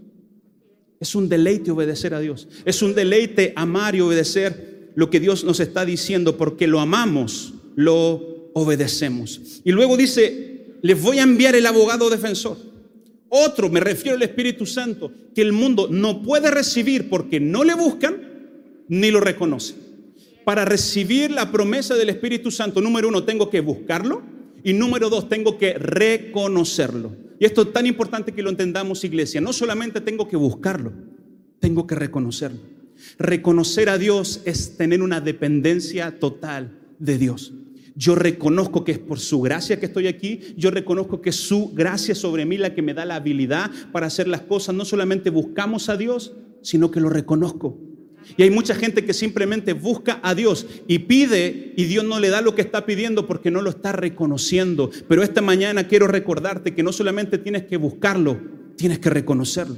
es 0.98 1.14
un 1.14 1.28
deleite 1.28 1.70
obedecer 1.70 2.14
a 2.14 2.20
Dios. 2.20 2.48
Es 2.64 2.82
un 2.82 2.94
deleite 2.94 3.52
amar 3.56 3.94
y 3.94 4.00
obedecer 4.00 4.92
lo 4.94 5.10
que 5.10 5.20
Dios 5.20 5.44
nos 5.44 5.60
está 5.60 5.84
diciendo, 5.84 6.36
porque 6.36 6.66
lo 6.66 6.80
amamos, 6.80 7.54
lo 7.74 8.50
obedecemos. 8.54 9.60
Y 9.64 9.72
luego 9.72 9.96
dice, 9.96 10.78
les 10.82 11.00
voy 11.00 11.18
a 11.18 11.22
enviar 11.22 11.54
el 11.54 11.66
abogado 11.66 12.08
defensor. 12.10 12.56
Otro, 13.36 13.68
me 13.68 13.80
refiero 13.80 14.16
al 14.16 14.22
Espíritu 14.22 14.64
Santo, 14.64 15.10
que 15.34 15.42
el 15.42 15.52
mundo 15.52 15.88
no 15.90 16.22
puede 16.22 16.52
recibir 16.52 17.08
porque 17.08 17.40
no 17.40 17.64
le 17.64 17.74
buscan 17.74 18.22
ni 18.86 19.10
lo 19.10 19.18
reconocen. 19.18 19.74
Para 20.44 20.64
recibir 20.64 21.32
la 21.32 21.50
promesa 21.50 21.96
del 21.96 22.10
Espíritu 22.10 22.52
Santo, 22.52 22.80
número 22.80 23.08
uno, 23.08 23.24
tengo 23.24 23.50
que 23.50 23.58
buscarlo 23.58 24.22
y 24.62 24.72
número 24.72 25.10
dos, 25.10 25.28
tengo 25.28 25.58
que 25.58 25.74
reconocerlo. 25.74 27.16
Y 27.40 27.44
esto 27.44 27.62
es 27.62 27.72
tan 27.72 27.86
importante 27.86 28.30
que 28.30 28.42
lo 28.42 28.50
entendamos, 28.50 29.02
iglesia. 29.02 29.40
No 29.40 29.52
solamente 29.52 30.00
tengo 30.00 30.28
que 30.28 30.36
buscarlo, 30.36 30.92
tengo 31.58 31.88
que 31.88 31.96
reconocerlo. 31.96 32.60
Reconocer 33.18 33.88
a 33.88 33.98
Dios 33.98 34.42
es 34.44 34.76
tener 34.76 35.02
una 35.02 35.20
dependencia 35.20 36.20
total 36.20 36.78
de 37.00 37.18
Dios. 37.18 37.52
Yo 37.96 38.16
reconozco 38.16 38.84
que 38.84 38.92
es 38.92 38.98
por 38.98 39.20
su 39.20 39.40
gracia 39.40 39.78
que 39.78 39.86
estoy 39.86 40.08
aquí. 40.08 40.40
Yo 40.56 40.70
reconozco 40.70 41.20
que 41.20 41.30
es 41.30 41.36
su 41.36 41.72
gracia 41.72 42.14
sobre 42.14 42.44
mí 42.44 42.58
la 42.58 42.74
que 42.74 42.82
me 42.82 42.94
da 42.94 43.04
la 43.04 43.16
habilidad 43.16 43.70
para 43.92 44.06
hacer 44.06 44.26
las 44.26 44.40
cosas. 44.40 44.74
No 44.74 44.84
solamente 44.84 45.30
buscamos 45.30 45.88
a 45.88 45.96
Dios, 45.96 46.34
sino 46.62 46.90
que 46.90 47.00
lo 47.00 47.08
reconozco. 47.08 47.78
Y 48.36 48.42
hay 48.42 48.50
mucha 48.50 48.74
gente 48.74 49.04
que 49.04 49.12
simplemente 49.12 49.74
busca 49.74 50.18
a 50.22 50.34
Dios 50.34 50.66
y 50.88 51.00
pide 51.00 51.72
y 51.76 51.84
Dios 51.84 52.04
no 52.04 52.18
le 52.20 52.30
da 52.30 52.40
lo 52.40 52.54
que 52.54 52.62
está 52.62 52.86
pidiendo 52.86 53.26
porque 53.26 53.50
no 53.50 53.62
lo 53.62 53.70
está 53.70 53.92
reconociendo. 53.92 54.90
Pero 55.08 55.22
esta 55.22 55.42
mañana 55.42 55.86
quiero 55.86 56.06
recordarte 56.06 56.74
que 56.74 56.82
no 56.82 56.92
solamente 56.92 57.38
tienes 57.38 57.64
que 57.64 57.76
buscarlo, 57.76 58.40
tienes 58.76 58.98
que 58.98 59.10
reconocerlo. 59.10 59.76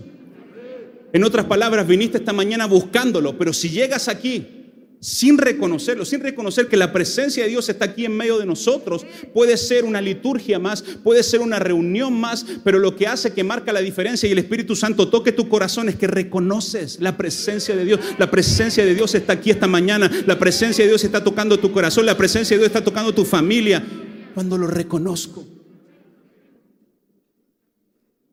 En 1.13 1.25
otras 1.25 1.47
palabras, 1.47 1.87
viniste 1.87 2.19
esta 2.19 2.33
mañana 2.33 2.67
buscándolo, 2.67 3.37
pero 3.37 3.53
si 3.53 3.71
llegas 3.71 4.09
aquí 4.09 4.66
sin 5.07 5.39
reconocerlo, 5.39 6.05
sin 6.05 6.19
reconocer 6.19 6.67
que 6.67 6.77
la 6.77 6.93
presencia 6.93 7.45
de 7.45 7.51
Dios 7.51 7.69
está 7.69 7.85
aquí 7.85 8.05
en 8.05 8.17
medio 8.17 8.39
de 8.39 8.45
nosotros, 8.45 9.07
puede 9.33 9.57
ser 9.57 9.85
una 9.85 10.01
liturgia 10.01 10.59
más, 10.59 10.83
puede 10.83 11.23
ser 11.23 11.43
una 11.43 11.61
reunión 11.61 12.13
más, 12.13 12.45
pero 12.65 12.81
lo 12.81 12.97
que 12.97 13.07
hace 13.07 13.33
que 13.33 13.45
marca 13.45 13.73
la 13.73 13.83
diferencia 13.83 14.29
y 14.29 14.33
el 14.33 14.39
Espíritu 14.39 14.75
Santo 14.75 15.09
toque 15.09 15.31
tu 15.31 15.49
corazón 15.49 15.89
es 15.89 15.95
que 15.95 16.09
reconoces 16.09 16.99
la 17.01 17.17
presencia 17.17 17.77
de 17.77 17.85
Dios. 17.85 18.01
La 18.19 18.33
presencia 18.33 18.85
de 18.85 18.97
Dios 18.97 19.15
está 19.15 19.35
aquí 19.35 19.51
esta 19.51 19.69
mañana, 19.69 20.11
la 20.27 20.41
presencia 20.41 20.83
de 20.85 20.89
Dios 20.91 21.05
está 21.05 21.23
tocando 21.23 21.57
tu 21.61 21.71
corazón, 21.71 22.05
la 22.05 22.19
presencia 22.19 22.57
de 22.57 22.63
Dios 22.63 22.71
está 22.71 22.83
tocando 22.83 23.15
tu 23.15 23.25
familia. 23.25 23.87
Cuando 24.35 24.59
lo 24.59 24.67
reconozco. 24.67 25.47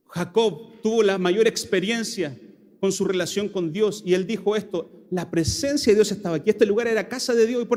Jacob 0.07 0.81
tuvo 0.81 1.03
la 1.03 1.19
mayor 1.19 1.45
experiencia 1.47 2.35
con 2.79 2.91
su 2.91 3.05
relación 3.05 3.47
con 3.47 3.71
Dios. 3.71 4.01
Y 4.05 4.15
él 4.15 4.25
dijo 4.27 4.55
esto, 4.55 5.02
la 5.13 5.29
presencia 5.29 5.91
de 5.91 5.95
Dios 5.95 6.11
estaba 6.11 6.37
aquí, 6.37 6.49
este 6.49 6.65
lugar 6.65 6.87
era 6.87 7.07
casa 7.07 7.35
de 7.35 7.45
Dios, 7.45 7.67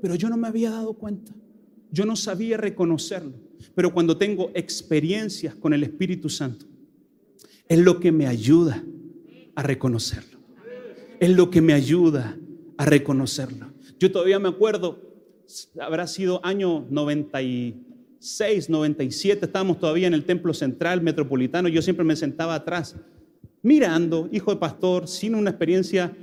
pero 0.00 0.14
yo 0.14 0.30
no 0.30 0.36
me 0.36 0.48
había 0.48 0.70
dado 0.70 0.94
cuenta, 0.94 1.32
yo 1.90 2.06
no 2.06 2.16
sabía 2.16 2.56
reconocerlo. 2.56 3.34
Pero 3.74 3.92
cuando 3.92 4.16
tengo 4.16 4.50
experiencias 4.54 5.54
con 5.54 5.74
el 5.74 5.82
Espíritu 5.82 6.30
Santo, 6.30 6.64
es 7.68 7.78
lo 7.78 8.00
que 8.00 8.12
me 8.12 8.26
ayuda 8.26 8.82
a 9.54 9.62
reconocerlo. 9.62 10.38
Es 11.20 11.30
lo 11.30 11.50
que 11.50 11.60
me 11.60 11.72
ayuda 11.74 12.38
a 12.76 12.86
reconocerlo. 12.86 13.72
Yo 13.98 14.10
todavía 14.10 14.38
me 14.38 14.48
acuerdo, 14.48 15.00
habrá 15.80 16.06
sido 16.06 16.44
año 16.44 16.86
96, 16.90 18.70
97, 18.70 19.44
estábamos 19.46 19.78
todavía 19.78 20.06
en 20.06 20.14
el 20.14 20.24
templo 20.24 20.54
central 20.54 21.02
metropolitano, 21.02 21.68
yo 21.68 21.82
siempre 21.82 22.04
me 22.04 22.16
sentaba 22.16 22.54
atrás 22.54 22.96
mirando, 23.62 24.28
hijo 24.32 24.52
de 24.52 24.58
pastor, 24.58 25.08
sin 25.08 25.34
una 25.34 25.50
experiencia 25.50 26.16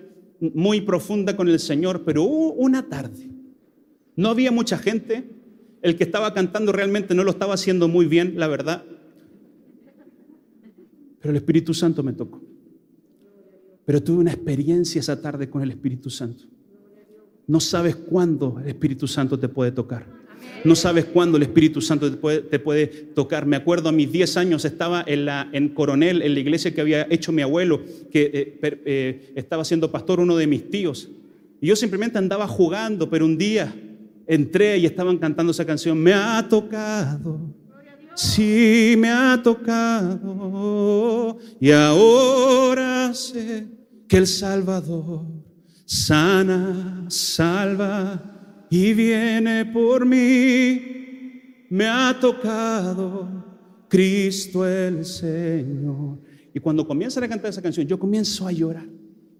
muy 0.54 0.82
profunda 0.82 1.36
con 1.36 1.48
el 1.48 1.60
Señor, 1.60 2.04
pero 2.04 2.24
hubo 2.24 2.54
una 2.54 2.90
tarde. 2.90 3.30
No 4.16 4.30
había 4.30 4.52
mucha 4.52 4.78
gente, 4.78 5.30
el 5.82 5.96
que 5.96 6.04
estaba 6.04 6.34
cantando 6.34 6.72
realmente 6.72 7.16
no 7.16 7.24
lo 7.24 7.32
estaba 7.32 7.54
haciendo 7.54 7.88
muy 7.88 8.06
bien, 8.06 8.34
la 8.38 8.48
verdad. 8.48 8.84
Pero 11.20 11.32
el 11.32 11.38
Espíritu 11.38 11.74
Santo 11.74 12.04
me 12.04 12.14
tocó. 12.14 12.42
Pero 13.86 14.04
tuve 14.04 14.20
una 14.20 14.32
experiencia 14.32 15.00
esa 15.00 15.22
tarde 15.22 15.50
con 15.50 15.62
el 15.62 15.72
Espíritu 15.72 16.10
Santo. 16.10 16.46
No 17.48 17.60
sabes 17.60 17.96
cuándo 17.96 18.60
el 18.60 18.68
Espíritu 18.68 19.08
Santo 19.08 19.40
te 19.40 19.50
puede 19.50 19.72
tocar. 19.72 20.23
No 20.64 20.76
sabes 20.76 21.06
cuándo 21.06 21.38
el 21.38 21.44
Espíritu 21.44 21.82
Santo 21.82 22.10
te 22.10 22.60
puede, 22.60 22.88
tocar. 22.88 23.46
Me 23.46 23.56
acuerdo 23.56 23.90
a 23.90 23.92
mis 23.92 24.12
10 24.12 24.38
años 24.38 24.66
estaba 24.66 25.04
en, 25.06 25.26
la, 25.26 25.50
en 25.52 25.70
Coronel, 25.70 26.22
en 26.22 26.34
la 26.34 26.40
iglesia 26.40 26.74
que 26.74 26.82
había 26.82 27.06
hecho 27.10 27.32
mi 27.32 27.42
abuelo, 27.42 27.82
que 28.12 28.32
eh, 28.34 28.82
eh, 28.86 29.34
estaba 29.36 29.66
siendo 29.66 29.92
pastor 29.92 30.20
uno 30.20 30.38
de 30.38 30.48
mis 30.48 30.70
tíos. 30.70 31.10
Y 31.60 31.68
yo 31.68 31.76
simplemente 31.76 32.18
andaba 32.18 32.48
jugando, 32.48 33.10
pero 33.10 33.26
un 33.26 33.38
día 33.38 33.74
entré 34.26 34.78
y 34.78 34.86
estaban 34.86 35.18
cantando 35.18 35.52
esa 35.52 35.66
canción. 35.66 35.98
Me 35.98 36.14
ha 36.14 36.46
tocado, 36.48 37.40
sí 38.16 38.96
me 38.98 39.10
ha 39.10 39.42
tocado. 39.44 41.38
Y 41.60 41.72
ahora 41.72 43.14
sé 43.14 43.68
que 44.08 44.18
el 44.18 44.28
Salvador 44.28 45.44
sana, 45.86 47.06
salva 47.10 48.33
y 48.75 48.92
viene 48.96 49.68
por 49.68 50.03
mí, 50.03 50.82
me 51.70 51.86
ha 51.86 52.18
tocado 52.20 53.86
Cristo 53.88 54.68
el 54.68 55.06
Señor. 55.06 56.18
Y 56.51 56.60
cuando 56.60 56.88
comienzan 56.88 57.24
a 57.24 57.30
cantar 57.30 57.51
esa 57.51 57.62
canción, 57.62 57.86
yo 57.86 58.00
comienzo 58.00 58.48
a 58.48 58.51
llorar. 58.51 58.88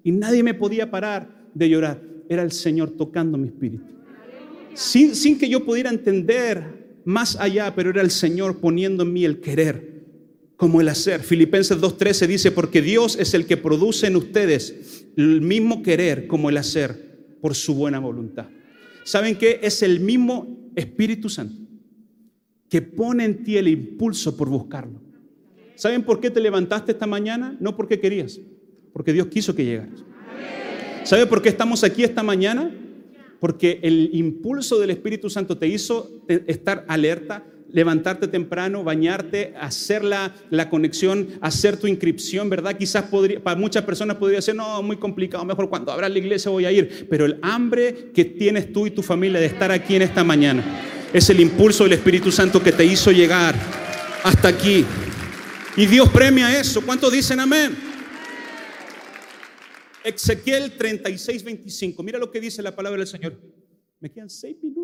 Y 0.04 0.12
nadie 0.12 0.44
me 0.44 0.54
podía 0.54 0.92
parar 0.92 1.50
de 1.52 1.68
llorar. 1.68 2.00
Era 2.30 2.44
el 2.44 2.52
Señor 2.52 2.92
tocando 2.92 3.36
mi 3.36 3.48
espíritu. 3.48 3.84
Sin, 4.76 5.16
sin 5.16 5.40
que 5.40 5.50
yo 5.50 5.66
pudiera 5.66 5.90
entender 5.90 7.02
más 7.04 7.36
allá, 7.36 7.74
pero 7.76 7.90
era 7.90 8.04
el 8.04 8.12
Señor 8.12 8.60
poniendo 8.60 9.02
en 9.02 9.14
mí 9.14 9.26
el 9.26 9.42
querer 9.42 10.04
como 10.58 10.80
el 10.80 10.90
hacer. 10.90 11.22
Filipenses 11.22 11.80
2.13 11.80 12.28
dice, 12.28 12.52
porque 12.52 12.84
Dios 12.84 13.18
es 13.20 13.34
el 13.34 13.48
que 13.48 13.58
produce 13.58 14.06
en 14.06 14.16
ustedes 14.16 15.08
el 15.18 15.42
mismo 15.42 15.82
querer 15.82 16.28
como 16.28 16.52
el 16.52 16.58
hacer 16.58 17.40
por 17.42 17.56
su 17.56 17.74
buena 17.74 17.98
voluntad. 17.98 18.46
¿Saben 19.04 19.36
qué? 19.38 19.60
Es 19.62 19.82
el 19.84 20.00
mismo 20.00 20.72
Espíritu 20.76 21.30
Santo 21.30 21.64
que 22.70 22.82
pone 22.82 23.26
en 23.26 23.44
ti 23.44 23.58
el 23.58 23.68
impulso 23.68 24.36
por 24.36 24.50
buscarlo. 24.50 25.00
¿Saben 25.76 26.04
por 26.04 26.20
qué 26.20 26.32
te 26.32 26.40
levantaste 26.40 26.94
esta 26.94 27.06
mañana? 27.06 27.56
No 27.60 27.76
porque 27.76 28.00
querías, 28.00 28.40
porque 28.92 29.14
Dios 29.14 29.28
quiso 29.28 29.54
que 29.54 29.64
llegaras. 29.64 30.04
¿Saben 31.04 31.28
por 31.28 31.42
qué 31.42 31.50
estamos 31.50 31.84
aquí 31.84 32.04
esta 32.04 32.24
mañana? 32.24 32.76
Porque 33.40 33.80
el 33.84 34.10
impulso 34.14 34.80
del 34.80 34.90
Espíritu 34.90 35.30
Santo 35.30 35.58
te 35.58 35.68
hizo 35.68 36.24
estar 36.28 36.86
alerta, 36.88 37.46
levantarte 37.74 38.28
temprano, 38.28 38.84
bañarte, 38.84 39.54
hacer 39.60 40.04
la, 40.04 40.32
conexión, 40.70 41.28
hacer 41.42 41.76
tu 41.76 41.88
inscripción, 41.88 42.50
¿verdad? 42.50 42.78
Quizás 42.78 43.06
para 43.44 43.60
muchas 43.60 43.84
personas 43.84 44.18
podría 44.18 44.42
ser, 44.42 44.56
no, 44.56 44.82
muy 44.84 44.98
complicado, 44.98 45.44
mejor 45.44 45.70
cuando 45.70 45.92
abra 45.92 46.08
la 46.08 46.18
iglesia 46.18 46.52
voy 46.52 46.66
a 46.66 46.72
ir, 46.72 47.08
pero 47.10 47.26
el 47.26 47.40
hambre 47.42 48.12
que 48.14 48.26
tienes 48.26 48.72
tú 48.72 48.86
y 48.88 48.92
tu 48.92 49.02
familia 49.02 49.40
de 49.40 49.48
estar 49.48 49.72
aquí 49.72 49.96
en 49.96 50.04
esta 50.04 50.24
mañana 50.24 50.64
es 51.12 51.30
el 51.32 51.40
impulso 51.40 51.84
del 51.84 51.94
Espíritu 51.94 52.32
Santo 52.32 52.62
que 52.62 52.72
te 52.72 52.86
hizo 52.86 53.12
llegar 53.12 53.56
hasta 54.24 54.48
aquí. 54.48 54.86
Y 55.76 55.88
Dios 55.88 56.10
premia 56.10 56.60
eso. 56.60 56.82
¿Cuántos 56.86 57.12
dicen 57.12 57.40
amén? 57.40 57.76
Ezequiel 60.04 60.72
36, 60.78 61.44
25. 61.44 62.04
Mira 62.04 62.20
lo 62.20 62.30
que 62.30 62.40
dice 62.40 62.62
la 62.62 62.76
palabra 62.76 63.00
del 63.00 63.08
Señor. 63.08 63.40
Me 64.00 64.12
quedan 64.12 64.30
seis 64.30 64.58
minutos. 64.62 64.83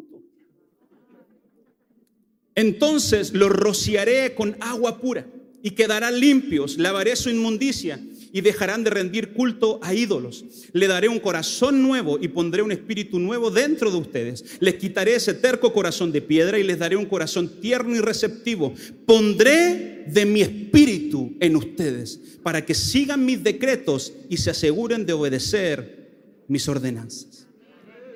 Entonces 2.59 3.33
los 3.33 3.51
rociaré 3.51 4.35
con 4.35 4.57
agua 4.59 4.99
pura 4.99 5.25
y 5.63 5.71
quedarán 5.71 6.19
limpios, 6.19 6.77
lavaré 6.77 7.15
su 7.15 7.29
inmundicia 7.29 8.01
y 8.33 8.41
dejarán 8.41 8.83
de 8.83 8.89
rendir 8.89 9.31
culto 9.31 9.79
a 9.81 9.93
ídolos. 9.93 10.43
Le 10.73 10.87
daré 10.87 11.07
un 11.07 11.21
corazón 11.21 11.81
nuevo 11.81 12.19
y 12.19 12.27
pondré 12.27 12.61
un 12.61 12.73
espíritu 12.73 13.17
nuevo 13.17 13.49
dentro 13.49 13.91
de 13.91 13.97
ustedes. 13.97 14.57
Les 14.59 14.75
quitaré 14.75 15.15
ese 15.15 15.35
terco 15.35 15.71
corazón 15.71 16.11
de 16.11 16.21
piedra 16.21 16.59
y 16.59 16.63
les 16.63 16.77
daré 16.77 16.97
un 16.97 17.05
corazón 17.05 17.61
tierno 17.61 17.95
y 17.95 17.99
receptivo. 17.99 18.73
Pondré 19.05 20.03
de 20.07 20.25
mi 20.25 20.41
espíritu 20.41 21.37
en 21.39 21.55
ustedes 21.55 22.19
para 22.43 22.65
que 22.65 22.73
sigan 22.73 23.25
mis 23.25 23.41
decretos 23.41 24.11
y 24.29 24.35
se 24.35 24.49
aseguren 24.49 25.05
de 25.05 25.13
obedecer 25.13 26.43
mis 26.49 26.67
ordenanzas. 26.67 27.48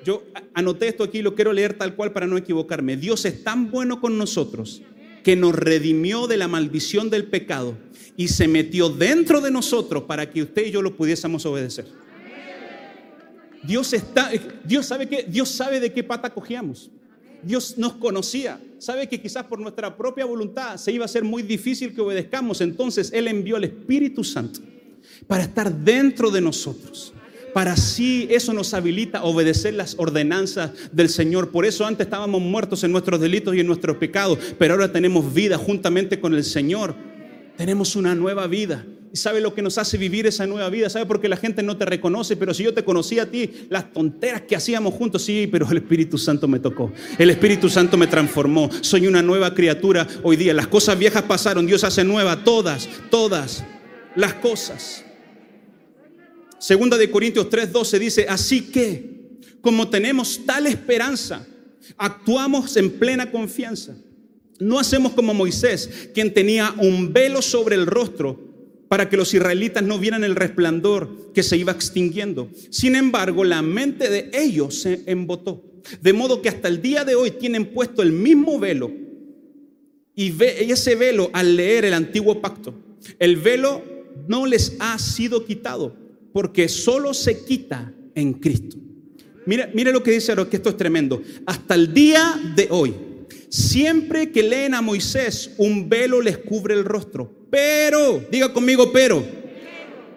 Yo 0.03 0.24
anoté 0.53 0.88
esto 0.88 1.03
aquí, 1.03 1.22
lo 1.22 1.36
quiero 1.36 1.53
leer 1.53 1.74
tal 1.74 1.95
cual 1.95 2.12
para 2.12 2.27
no 2.27 2.38
equivocarme. 2.38 2.98
Dios 2.98 3.25
es 3.25 3.43
tan 3.43 3.72
bueno 3.72 4.01
con 4.01 4.17
nosotros 4.17 4.81
que 5.24 5.36
nos 5.36 5.55
redimió 5.55 6.27
de 6.27 6.38
la 6.38 6.48
maldición 6.48 7.10
del 7.10 7.25
pecado 7.25 7.77
y 8.17 8.27
se 8.27 8.48
metió 8.48 8.89
dentro 8.89 9.41
de 9.41 9.51
nosotros 9.51 10.03
para 10.03 10.29
que 10.29 10.43
usted 10.43 10.67
y 10.67 10.72
yo 10.72 10.81
lo 10.81 10.95
pudiésemos 10.95 11.45
obedecer. 11.45 11.86
Dios 13.63 13.93
está, 13.93 14.29
Dios 14.65 14.86
sabe 14.86 15.07
que 15.07 15.24
Dios 15.24 15.50
sabe 15.50 15.79
de 15.79 15.93
qué 15.93 16.03
pata 16.03 16.33
cogíamos. 16.33 16.91
Dios 17.41 17.77
nos 17.77 17.93
conocía, 17.93 18.62
sabe 18.77 19.07
que 19.07 19.22
quizás 19.22 19.45
por 19.45 19.60
nuestra 19.60 19.98
propia 19.98 20.25
voluntad 20.25 20.77
se 20.77 20.91
iba 20.91 21.05
a 21.05 21.10
ser 21.10 21.24
muy 21.24 21.43
difícil 21.43 21.93
que 21.93 22.01
obedezcamos. 22.01 22.62
Entonces 22.62 23.12
Él 23.13 23.27
envió 23.27 23.55
al 23.55 23.65
Espíritu 23.65 24.24
Santo 24.24 24.60
para 25.27 25.43
estar 25.43 25.74
dentro 25.74 26.29
de 26.31 26.41
nosotros. 26.41 27.13
Para 27.53 27.74
así 27.74 28.27
eso 28.31 28.51
nos 28.53 28.74
habilita 28.74 29.19
a 29.19 29.24
obedecer 29.24 29.75
las 29.75 29.95
ordenanzas 29.98 30.72
del 30.91 31.10
Señor. 31.10 31.51
Por 31.51 31.65
eso 31.65 31.86
antes 31.86 32.07
estábamos 32.07 32.41
muertos 32.41 32.83
en 32.83 32.91
nuestros 32.91 33.19
delitos 33.19 33.55
y 33.55 33.60
en 33.60 33.67
nuestros 33.67 33.98
pecados, 33.98 34.39
pero 34.57 34.74
ahora 34.74 34.91
tenemos 34.91 35.33
vida 35.33 35.57
juntamente 35.57 36.19
con 36.19 36.33
el 36.33 36.43
Señor. 36.43 36.95
Tenemos 37.55 37.95
una 37.95 38.15
nueva 38.15 38.48
vida. 38.48 38.83
¿Y 39.13 39.17
sabe 39.17 39.41
lo 39.41 39.53
que 39.53 39.62
nos 39.62 39.77
hace 39.77 40.00
vivir 40.00 40.25
esa 40.25 40.48
nueva 40.48 40.67
vida? 40.72 40.89
¿Sabe 40.89 41.05
por 41.05 41.22
qué 41.22 41.29
la 41.29 41.38
gente 41.38 41.62
no 41.62 41.77
te 41.77 41.86
reconoce? 41.86 42.36
Pero 42.36 42.51
si 42.51 42.63
yo 42.63 42.74
te 42.74 42.83
conocí 42.83 43.19
a 43.19 43.29
ti, 43.29 43.67
las 43.69 43.93
tonteras 43.93 44.41
que 44.41 44.55
hacíamos 44.55 44.95
juntos, 44.95 45.24
sí, 45.24 45.48
pero 45.51 45.69
el 45.69 45.77
Espíritu 45.77 46.17
Santo 46.17 46.48
me 46.48 46.57
tocó. 46.57 46.91
El 47.19 47.29
Espíritu 47.29 47.69
Santo 47.69 47.95
me 47.95 48.07
transformó. 48.07 48.72
Soy 48.81 49.05
una 49.05 49.22
nueva 49.22 49.53
criatura 49.53 50.07
hoy 50.24 50.36
día. 50.36 50.55
Las 50.55 50.65
cosas 50.65 50.98
viejas 50.98 51.22
pasaron, 51.22 51.67
Dios 51.67 51.83
hace 51.83 52.03
nueva 52.03 52.43
todas, 52.43 52.89
todas 53.12 53.63
las 54.15 54.33
cosas. 54.33 55.05
Segunda 56.63 56.98
de 56.98 57.12
Corintios 57.12 57.50
3:12 57.50 58.00
dice, 58.00 58.25
así 58.29 58.62
que 58.62 59.39
como 59.62 59.89
tenemos 59.89 60.41
tal 60.46 60.65
esperanza, 60.67 61.46
actuamos 61.98 62.75
en 62.77 62.91
plena 62.91 63.29
confianza 63.29 63.96
no 64.60 64.79
hacemos 64.79 65.13
como 65.13 65.34
Moisés, 65.34 66.10
quien 66.13 66.34
tenía 66.34 66.74
un 66.77 67.13
velo 67.13 67.41
sobre 67.41 67.75
el 67.75 67.86
rostro 67.86 68.39
para 68.88 69.10
que 69.10 69.17
los 69.17 69.34
israelitas 69.34 69.84
no 69.84 70.00
vieran 70.00 70.24
el 70.24 70.36
resplandor 70.36 71.32
que 71.34 71.43
se 71.43 71.58
iba 71.58 71.72
extinguiendo. 71.72 72.50
Sin 72.70 72.96
embargo, 72.96 73.43
la 73.43 73.62
mente 73.62 74.10
de 74.10 74.29
ellos 74.34 74.82
se 74.82 75.01
embotó. 75.08 75.63
De 76.01 76.13
modo 76.13 76.41
que 76.41 76.50
hasta 76.50 76.67
el 76.67 76.82
día 76.82 77.03
de 77.03 77.15
hoy 77.15 77.32
tienen 77.32 77.74
puesto 77.74 78.01
el 78.01 78.12
mismo 78.12 78.60
velo. 78.60 78.91
Y 80.15 80.32
ese 80.41 80.96
velo, 80.96 81.32
al 81.34 81.55
leer 81.55 81.86
el 81.86 81.93
antiguo 81.93 82.39
pacto, 82.39 82.75
el 83.17 83.38
velo 83.38 83.82
no 84.27 84.46
les 84.46 84.75
ha 84.79 85.00
sido 85.00 85.43
quitado, 85.43 85.95
porque 86.34 86.67
solo 86.67 87.13
se 87.13 87.46
quita 87.46 87.93
en 88.15 88.34
Cristo. 88.34 88.78
Mira 89.46 89.91
lo 89.91 90.04
que 90.04 90.12
dice 90.12 90.34
que 90.50 90.58
esto 90.58 90.69
es 90.69 90.78
tremendo. 90.78 91.22
Hasta 91.46 91.76
el 91.76 91.93
día 91.93 92.39
de 92.56 92.67
hoy, 92.72 92.93
Siempre 93.54 94.32
que 94.32 94.41
leen 94.41 94.74
a 94.74 94.82
Moisés, 94.82 95.52
un 95.58 95.88
velo 95.88 96.22
les 96.22 96.39
cubre 96.39 96.74
el 96.74 96.84
rostro. 96.84 97.46
Pero, 97.52 98.26
diga 98.32 98.52
conmigo, 98.52 98.91
pero, 98.91 99.24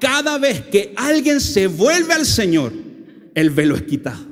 cada 0.00 0.38
vez 0.38 0.62
que 0.62 0.94
alguien 0.96 1.42
se 1.42 1.66
vuelve 1.66 2.14
al 2.14 2.24
Señor, 2.24 2.72
el 3.34 3.50
velo 3.50 3.76
es 3.76 3.82
quitado. 3.82 4.24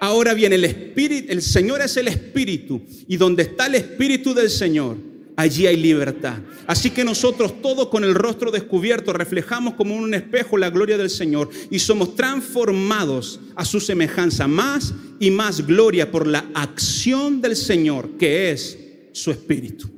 Ahora 0.00 0.34
bien, 0.34 0.52
el 0.52 0.64
Espíritu, 0.64 1.30
el 1.30 1.42
Señor 1.42 1.80
es 1.80 1.96
el 1.96 2.08
Espíritu, 2.08 2.82
y 3.06 3.16
donde 3.18 3.44
está 3.44 3.68
el 3.68 3.76
Espíritu 3.76 4.34
del 4.34 4.50
Señor, 4.50 4.96
allí 5.36 5.66
hay 5.66 5.76
libertad. 5.76 6.38
Así 6.66 6.90
que 6.90 7.04
nosotros 7.04 7.60
todos 7.60 7.88
con 7.88 8.04
el 8.04 8.14
rostro 8.14 8.50
descubierto 8.50 9.12
reflejamos 9.12 9.74
como 9.74 9.96
un 9.96 10.14
espejo 10.14 10.56
la 10.56 10.70
gloria 10.70 10.96
del 10.96 11.10
Señor 11.10 11.50
y 11.70 11.78
somos 11.78 12.14
transformados 12.14 13.40
a 13.56 13.64
su 13.64 13.80
semejanza, 13.80 14.46
más 14.48 14.94
y 15.20 15.30
más 15.30 15.66
gloria 15.66 16.10
por 16.10 16.26
la 16.26 16.46
acción 16.54 17.40
del 17.40 17.56
Señor, 17.56 18.10
que 18.18 18.50
es 18.50 18.78
su 19.12 19.30
Espíritu. 19.30 19.90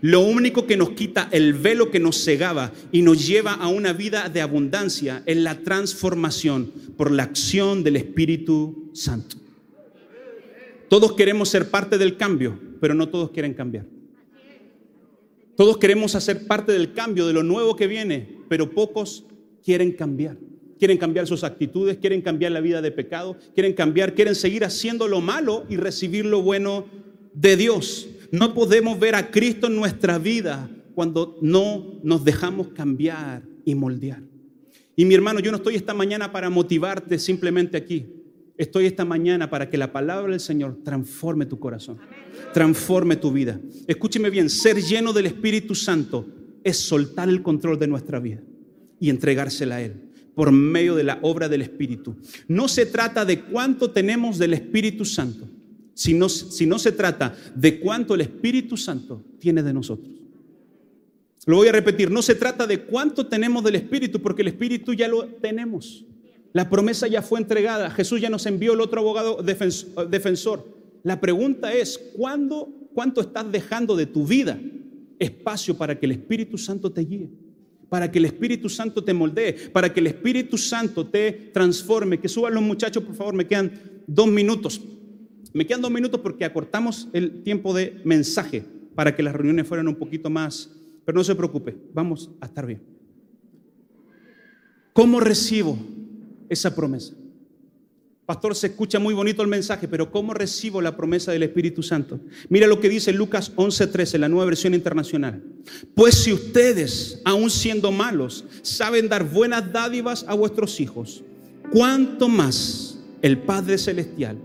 Lo 0.00 0.20
único 0.20 0.66
que 0.66 0.76
nos 0.76 0.90
quita 0.90 1.28
el 1.30 1.54
velo 1.54 1.90
que 1.90 2.00
nos 2.00 2.24
cegaba 2.24 2.72
y 2.90 3.02
nos 3.02 3.24
lleva 3.24 3.52
a 3.52 3.68
una 3.68 3.92
vida 3.92 4.28
de 4.28 4.40
abundancia 4.40 5.22
es 5.26 5.36
la 5.36 5.60
transformación 5.60 6.72
por 6.96 7.12
la 7.12 7.22
acción 7.22 7.84
del 7.84 7.96
Espíritu 7.96 8.90
Santo. 8.94 9.36
Todos 10.88 11.12
queremos 11.12 11.48
ser 11.48 11.70
parte 11.70 11.98
del 11.98 12.16
cambio, 12.16 12.58
pero 12.80 12.94
no 12.94 13.08
todos 13.08 13.30
quieren 13.30 13.54
cambiar. 13.54 13.86
Todos 15.56 15.76
queremos 15.78 16.14
hacer 16.14 16.46
parte 16.46 16.72
del 16.72 16.92
cambio, 16.92 17.26
de 17.26 17.32
lo 17.32 17.42
nuevo 17.42 17.76
que 17.76 17.86
viene, 17.86 18.38
pero 18.48 18.70
pocos 18.70 19.24
quieren 19.64 19.92
cambiar. 19.92 20.36
Quieren 20.78 20.98
cambiar 20.98 21.26
sus 21.26 21.44
actitudes, 21.44 21.98
quieren 21.98 22.22
cambiar 22.22 22.52
la 22.52 22.60
vida 22.60 22.82
de 22.82 22.90
pecado, 22.90 23.36
quieren 23.54 23.72
cambiar, 23.72 24.14
quieren 24.14 24.34
seguir 24.34 24.64
haciendo 24.64 25.06
lo 25.06 25.20
malo 25.20 25.64
y 25.68 25.76
recibir 25.76 26.24
lo 26.24 26.42
bueno 26.42 26.86
de 27.34 27.56
Dios. 27.56 28.08
No 28.32 28.54
podemos 28.54 28.98
ver 28.98 29.14
a 29.14 29.30
Cristo 29.30 29.68
en 29.68 29.76
nuestra 29.76 30.18
vida 30.18 30.68
cuando 30.94 31.38
no 31.40 32.00
nos 32.02 32.24
dejamos 32.24 32.68
cambiar 32.68 33.42
y 33.64 33.74
moldear. 33.74 34.22
Y 34.96 35.04
mi 35.04 35.14
hermano, 35.14 35.40
yo 35.40 35.50
no 35.50 35.58
estoy 35.58 35.76
esta 35.76 35.94
mañana 35.94 36.32
para 36.32 36.50
motivarte 36.50 37.18
simplemente 37.18 37.76
aquí. 37.76 38.21
Estoy 38.58 38.86
esta 38.86 39.04
mañana 39.04 39.48
para 39.48 39.70
que 39.70 39.78
la 39.78 39.92
palabra 39.92 40.32
del 40.32 40.40
Señor 40.40 40.78
transforme 40.84 41.46
tu 41.46 41.58
corazón, 41.58 41.98
transforme 42.52 43.16
tu 43.16 43.32
vida. 43.32 43.60
Escúcheme 43.86 44.30
bien, 44.30 44.50
ser 44.50 44.82
lleno 44.82 45.12
del 45.12 45.26
Espíritu 45.26 45.74
Santo 45.74 46.26
es 46.62 46.76
soltar 46.76 47.28
el 47.28 47.42
control 47.42 47.78
de 47.78 47.86
nuestra 47.86 48.20
vida 48.20 48.40
y 49.00 49.10
entregársela 49.10 49.76
a 49.76 49.82
Él 49.82 49.94
por 50.34 50.50
medio 50.52 50.94
de 50.94 51.04
la 51.04 51.18
obra 51.22 51.48
del 51.48 51.62
Espíritu. 51.62 52.16
No 52.48 52.68
se 52.68 52.86
trata 52.86 53.24
de 53.24 53.40
cuánto 53.42 53.90
tenemos 53.90 54.38
del 54.38 54.54
Espíritu 54.54 55.04
Santo, 55.04 55.48
sino, 55.94 56.28
sino 56.28 56.78
se 56.78 56.92
trata 56.92 57.34
de 57.54 57.80
cuánto 57.80 58.14
el 58.14 58.22
Espíritu 58.22 58.76
Santo 58.76 59.24
tiene 59.38 59.62
de 59.62 59.72
nosotros. 59.72 60.12
Lo 61.46 61.56
voy 61.56 61.68
a 61.68 61.72
repetir, 61.72 62.10
no 62.10 62.22
se 62.22 62.34
trata 62.34 62.66
de 62.66 62.82
cuánto 62.82 63.26
tenemos 63.26 63.64
del 63.64 63.74
Espíritu, 63.74 64.22
porque 64.22 64.42
el 64.42 64.48
Espíritu 64.48 64.94
ya 64.94 65.08
lo 65.08 65.26
tenemos. 65.26 66.06
La 66.52 66.68
promesa 66.68 67.06
ya 67.08 67.22
fue 67.22 67.40
entregada. 67.40 67.90
Jesús 67.90 68.20
ya 68.20 68.28
nos 68.28 68.46
envió 68.46 68.74
el 68.74 68.80
otro 68.80 69.00
abogado 69.00 69.42
defensor. 69.42 70.66
La 71.02 71.20
pregunta 71.20 71.72
es, 71.72 71.98
¿cuándo, 72.14 72.68
¿cuánto 72.94 73.20
estás 73.22 73.50
dejando 73.50 73.96
de 73.96 74.06
tu 74.06 74.26
vida 74.26 74.60
espacio 75.18 75.76
para 75.76 75.98
que 75.98 76.06
el 76.06 76.12
Espíritu 76.12 76.58
Santo 76.58 76.92
te 76.92 77.02
guíe? 77.02 77.30
Para 77.88 78.10
que 78.10 78.18
el 78.18 78.26
Espíritu 78.26 78.68
Santo 78.68 79.02
te 79.02 79.12
moldee, 79.12 79.70
para 79.72 79.92
que 79.92 80.00
el 80.00 80.06
Espíritu 80.06 80.58
Santo 80.58 81.06
te 81.06 81.32
transforme. 81.52 82.20
Que 82.20 82.28
suban 82.28 82.54
los 82.54 82.62
muchachos, 82.62 83.02
por 83.02 83.14
favor, 83.14 83.34
me 83.34 83.46
quedan 83.46 83.72
dos 84.06 84.28
minutos. 84.28 84.80
Me 85.54 85.66
quedan 85.66 85.82
dos 85.82 85.90
minutos 85.90 86.20
porque 86.20 86.44
acortamos 86.44 87.08
el 87.12 87.42
tiempo 87.42 87.74
de 87.74 88.00
mensaje 88.04 88.64
para 88.94 89.14
que 89.16 89.22
las 89.22 89.34
reuniones 89.34 89.66
fueran 89.66 89.88
un 89.88 89.96
poquito 89.96 90.28
más. 90.28 90.70
Pero 91.04 91.16
no 91.16 91.24
se 91.24 91.34
preocupe, 91.34 91.76
vamos 91.92 92.30
a 92.40 92.46
estar 92.46 92.66
bien. 92.66 92.82
¿Cómo 94.92 95.20
recibo 95.20 95.78
esa 96.52 96.74
promesa. 96.74 97.14
Pastor, 98.24 98.54
se 98.54 98.68
escucha 98.68 99.00
muy 99.00 99.14
bonito 99.14 99.42
el 99.42 99.48
mensaje, 99.48 99.88
pero 99.88 100.10
¿cómo 100.10 100.32
recibo 100.32 100.80
la 100.80 100.96
promesa 100.96 101.32
del 101.32 101.42
Espíritu 101.42 101.82
Santo? 101.82 102.20
Mira 102.48 102.68
lo 102.68 102.80
que 102.80 102.88
dice 102.88 103.12
Lucas 103.12 103.52
11:13, 103.56 104.18
la 104.18 104.28
nueva 104.28 104.46
versión 104.46 104.74
internacional. 104.74 105.42
Pues 105.94 106.14
si 106.14 106.32
ustedes, 106.32 107.20
aun 107.24 107.50
siendo 107.50 107.90
malos, 107.90 108.44
saben 108.62 109.08
dar 109.08 109.28
buenas 109.28 109.72
dádivas 109.72 110.24
a 110.28 110.34
vuestros 110.34 110.78
hijos, 110.80 111.24
¿cuánto 111.72 112.28
más 112.28 112.98
el 113.22 113.38
Padre 113.38 113.76
Celestial 113.76 114.38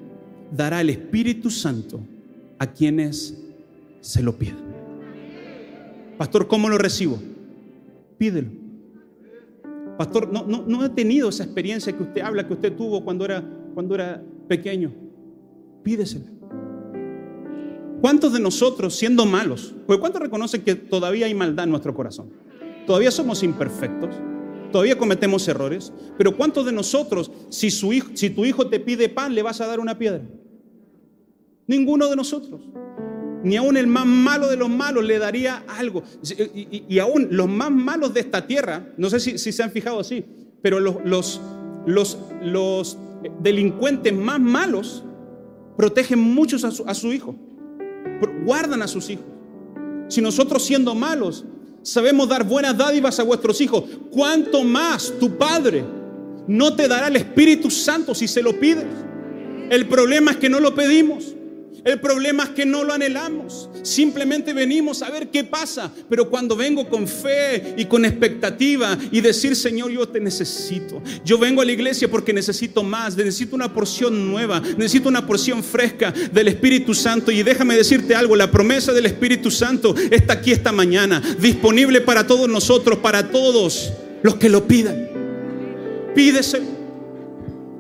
dará 0.52 0.82
el 0.82 0.90
Espíritu 0.90 1.52
Santo 1.52 2.02
a 2.58 2.74
quienes 2.74 3.36
se 4.02 4.24
lo 4.24 4.38
pidan? 4.38 4.66
Pastor, 6.18 6.48
¿cómo 6.48 6.68
lo 6.68 6.80
recibo? 6.80 7.22
Pídelo. 8.18 8.67
Pastor, 9.98 10.32
no, 10.32 10.46
no, 10.46 10.64
no 10.68 10.86
he 10.86 10.90
tenido 10.90 11.30
esa 11.30 11.44
experiencia 11.44 11.96
que 11.96 12.04
usted 12.04 12.22
habla, 12.22 12.48
que 12.48 12.54
usted 12.54 12.76
tuvo 12.76 13.04
cuando 13.04 13.26
era, 13.26 13.44
cuando 13.74 13.96
era 13.96 14.24
pequeño. 14.48 14.94
Pídesela. 15.84 16.26
¿Cuántos 18.02 18.32
de 18.34 18.40
nosotros, 18.40 18.96
siendo 18.96 19.26
malos, 19.26 19.74
pues 19.88 20.00
cuántos 20.00 20.22
reconocen 20.22 20.62
que 20.62 20.76
todavía 20.76 21.26
hay 21.26 21.34
maldad 21.34 21.64
en 21.64 21.72
nuestro 21.72 21.96
corazón? 21.96 22.30
Todavía 22.86 23.10
somos 23.10 23.42
imperfectos, 23.42 24.16
todavía 24.72 24.98
cometemos 24.98 25.48
errores, 25.48 25.92
pero 26.16 26.38
¿cuántos 26.38 26.66
de 26.66 26.72
nosotros, 26.72 27.32
si, 27.50 27.72
su 27.72 27.92
hijo, 27.92 28.10
si 28.14 28.30
tu 28.30 28.46
hijo 28.46 28.68
te 28.68 28.80
pide 28.80 29.10
pan, 29.10 29.34
le 29.34 29.42
vas 29.42 29.62
a 29.62 29.68
dar 29.68 29.80
una 29.80 29.98
piedra? 29.98 30.22
Ninguno 31.66 32.08
de 32.08 32.16
nosotros. 32.16 32.62
Ni 33.44 33.56
aún 33.56 33.78
el 33.78 33.88
más 33.88 34.06
malo 34.06 34.48
de 34.48 34.58
los 34.58 34.70
malos 34.70 35.04
le 35.04 35.20
daría 35.20 35.64
algo. 35.68 36.04
Y, 36.54 37.00
aún 37.00 37.28
los 37.32 37.48
más 37.48 37.72
malos 37.72 38.14
de 38.14 38.22
esta 38.22 38.46
tierra, 38.48 38.88
no 38.98 39.10
sé 39.10 39.20
si, 39.20 39.38
se 39.38 39.64
han 39.64 39.72
fijado 39.72 40.00
así, 40.00 40.26
pero 40.62 40.80
los, 40.80 41.42
los 41.86 42.98
delincuentes 43.42 44.14
más 44.14 44.40
malos 44.40 45.04
protegen 45.78 46.20
muchos 46.20 46.64
a 46.64 46.72
su, 46.72 46.84
a 46.86 47.14
hijo, 47.14 47.36
guardan 48.44 48.82
a 48.82 48.88
sus 48.88 49.10
hijos. 49.10 49.26
Si 50.10 50.22
nosotros 50.22 50.66
siendo 50.66 50.96
malos 50.96 51.46
sabemos 51.84 52.28
dar 52.28 52.44
buenas 52.44 52.76
dádivas 52.76 53.20
a 53.20 53.24
vuestros 53.24 53.62
hijos, 53.62 53.84
¿cuánto 54.12 54.64
más 54.64 55.14
tu 55.20 55.38
Padre 55.38 55.86
no 56.48 56.76
te 56.76 56.88
dará 56.88 57.08
el 57.08 57.16
Espíritu 57.16 57.70
Santo 57.70 58.16
si 58.16 58.28
se 58.28 58.42
lo 58.42 58.60
pides? 58.60 58.86
El 59.70 59.88
problema 59.88 60.32
es 60.32 60.38
que 60.38 60.50
no 60.50 60.60
lo 60.60 60.74
pedimos. 60.74 61.36
El 61.84 62.00
problema 62.00 62.44
es 62.44 62.50
que 62.50 62.66
no 62.66 62.84
lo 62.84 62.94
anhelamos. 62.94 63.70
Simplemente 63.84 64.54
venimos 64.54 65.02
a 65.02 65.10
ver 65.10 65.30
qué 65.30 65.44
pasa. 65.44 65.92
Pero 66.10 66.30
cuando 66.30 66.56
vengo 66.56 66.88
con 66.90 67.08
fe 67.08 67.76
y 67.78 67.86
con 67.86 68.06
expectativa 68.06 68.98
y 69.12 69.22
decir, 69.22 69.56
Señor, 69.56 69.92
yo 69.92 70.08
te 70.08 70.20
necesito. 70.20 71.02
Yo 71.24 71.38
vengo 71.38 71.62
a 71.62 71.66
la 71.66 71.72
iglesia 71.72 72.10
porque 72.10 72.34
necesito 72.34 72.84
más. 72.84 73.16
Necesito 73.16 73.56
una 73.56 73.74
porción 73.74 74.30
nueva. 74.30 74.60
Necesito 74.60 75.10
una 75.10 75.26
porción 75.26 75.64
fresca 75.64 76.12
del 76.12 76.48
Espíritu 76.50 76.94
Santo. 76.94 77.32
Y 77.32 77.44
déjame 77.44 77.76
decirte 77.76 78.16
algo. 78.16 78.36
La 78.36 78.52
promesa 78.52 78.94
del 78.94 79.06
Espíritu 79.06 79.52
Santo 79.52 79.96
está 80.12 80.34
aquí 80.34 80.52
esta 80.52 80.72
mañana. 80.72 81.22
Disponible 81.40 82.02
para 82.02 82.28
todos 82.28 82.50
nosotros, 82.50 83.00
para 83.00 83.32
todos 83.32 83.94
los 84.24 84.36
que 84.36 84.50
lo 84.50 84.68
pidan. 84.68 85.10
Pídeselo. 86.16 86.77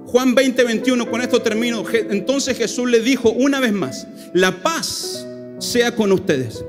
Juan 0.07 0.35
20, 0.35 0.63
21, 0.63 1.09
con 1.09 1.21
esto 1.21 1.41
termino. 1.41 1.83
Entonces 2.09 2.57
Jesús 2.57 2.89
le 2.89 3.01
dijo 3.01 3.29
una 3.29 3.59
vez 3.59 3.73
más, 3.73 4.07
la 4.33 4.63
paz 4.63 5.27
sea 5.59 5.93
con 5.93 6.13
ustedes. 6.13 6.63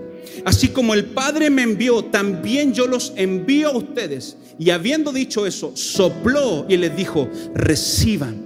Así 0.44 0.68
como 0.68 0.92
el 0.92 1.04
Padre 1.06 1.48
me 1.48 1.62
envió, 1.62 2.04
también 2.04 2.72
yo 2.72 2.88
los 2.88 3.12
envío 3.16 3.68
a 3.68 3.76
ustedes. 3.76 4.36
Y 4.58 4.70
habiendo 4.70 5.12
dicho 5.12 5.46
eso, 5.46 5.70
sopló 5.76 6.66
y 6.68 6.76
les 6.76 6.96
dijo, 6.96 7.28
reciban 7.54 8.42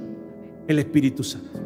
el 0.68 0.78
Espíritu 0.78 1.24
Santo. 1.24 1.58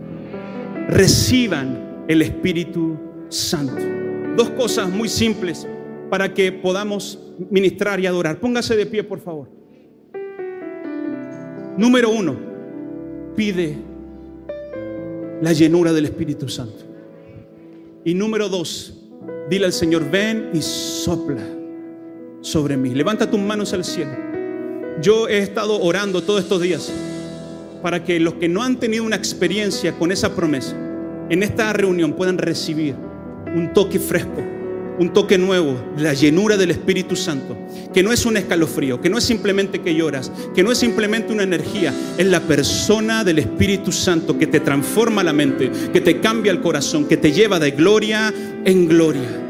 Reciban 0.89 2.05
el 2.07 2.23
Espíritu 2.23 2.97
Santo. 3.29 3.83
Dos 4.37 4.51
cosas 4.51 4.89
muy 4.89 5.09
simples 5.09 5.67
para 6.11 6.33
que 6.33 6.53
podamos 6.53 7.19
ministrar 7.51 7.99
y 7.99 8.07
adorar. 8.07 8.39
Póngase 8.39 8.77
de 8.77 8.87
pie, 8.87 9.03
por 9.03 9.21
favor. 9.21 9.49
Número 11.77 12.11
uno, 12.11 12.46
pide 13.37 13.77
la 15.41 15.53
llenura 15.53 15.93
del 15.93 16.07
Espíritu 16.07 16.49
Santo. 16.49 16.85
Y 18.05 18.15
número 18.15 18.49
dos, 18.49 18.95
dile 19.51 19.67
al 19.67 19.73
Señor, 19.73 20.11
ven 20.11 20.51
y 20.53 20.63
sopla 20.63 21.47
sobre 22.41 22.77
mí. 22.77 22.95
Levanta 22.95 23.31
tus 23.31 23.41
manos 23.41 23.73
al 23.73 23.85
cielo. 23.85 24.13
Yo 25.03 25.29
he 25.29 25.39
estado 25.39 25.81
orando 25.83 26.23
todos 26.23 26.43
estos 26.43 26.63
días 26.63 26.91
para 27.83 28.03
que 28.03 28.19
los 28.19 28.35
que 28.35 28.49
no 28.49 28.63
han 28.63 28.81
tenido 28.81 29.05
una 29.05 29.17
experiencia 29.17 29.93
con 29.99 30.11
esa 30.11 30.35
promesa, 30.35 30.75
en 31.29 31.43
esta 31.43 31.73
reunión 31.73 32.15
puedan 32.15 32.39
recibir 32.39 32.95
un 33.55 33.73
toque 33.75 33.99
fresco 33.99 34.56
un 34.99 35.13
toque 35.13 35.39
nuevo, 35.39 35.77
la 35.99 36.15
llenura 36.15 36.57
del 36.57 36.71
Espíritu 36.71 37.17
Santo, 37.17 37.57
que 37.93 38.03
no 38.03 38.13
es 38.13 38.27
un 38.27 38.37
escalofrío, 38.37 39.01
que 39.01 39.11
no 39.11 39.19
es 39.19 39.25
simplemente 39.25 39.81
que 39.81 39.95
lloras, 39.95 40.33
que 40.55 40.63
no 40.63 40.73
es 40.73 40.79
simplemente 40.79 41.33
una 41.33 41.43
energía, 41.43 41.95
es 42.17 42.27
la 42.27 42.41
persona 42.41 43.25
del 43.25 43.39
Espíritu 43.39 43.93
Santo 43.93 44.39
que 44.39 44.47
te 44.47 44.61
transforma 44.61 45.23
la 45.23 45.33
mente, 45.33 45.71
que 45.93 46.01
te 46.01 46.21
cambia 46.21 46.53
el 46.53 46.61
corazón, 46.61 47.07
que 47.07 47.17
te 47.17 47.33
lleva 47.33 47.59
de 47.59 47.73
gloria 47.73 48.33
en 48.65 48.89
gloria. 48.89 49.46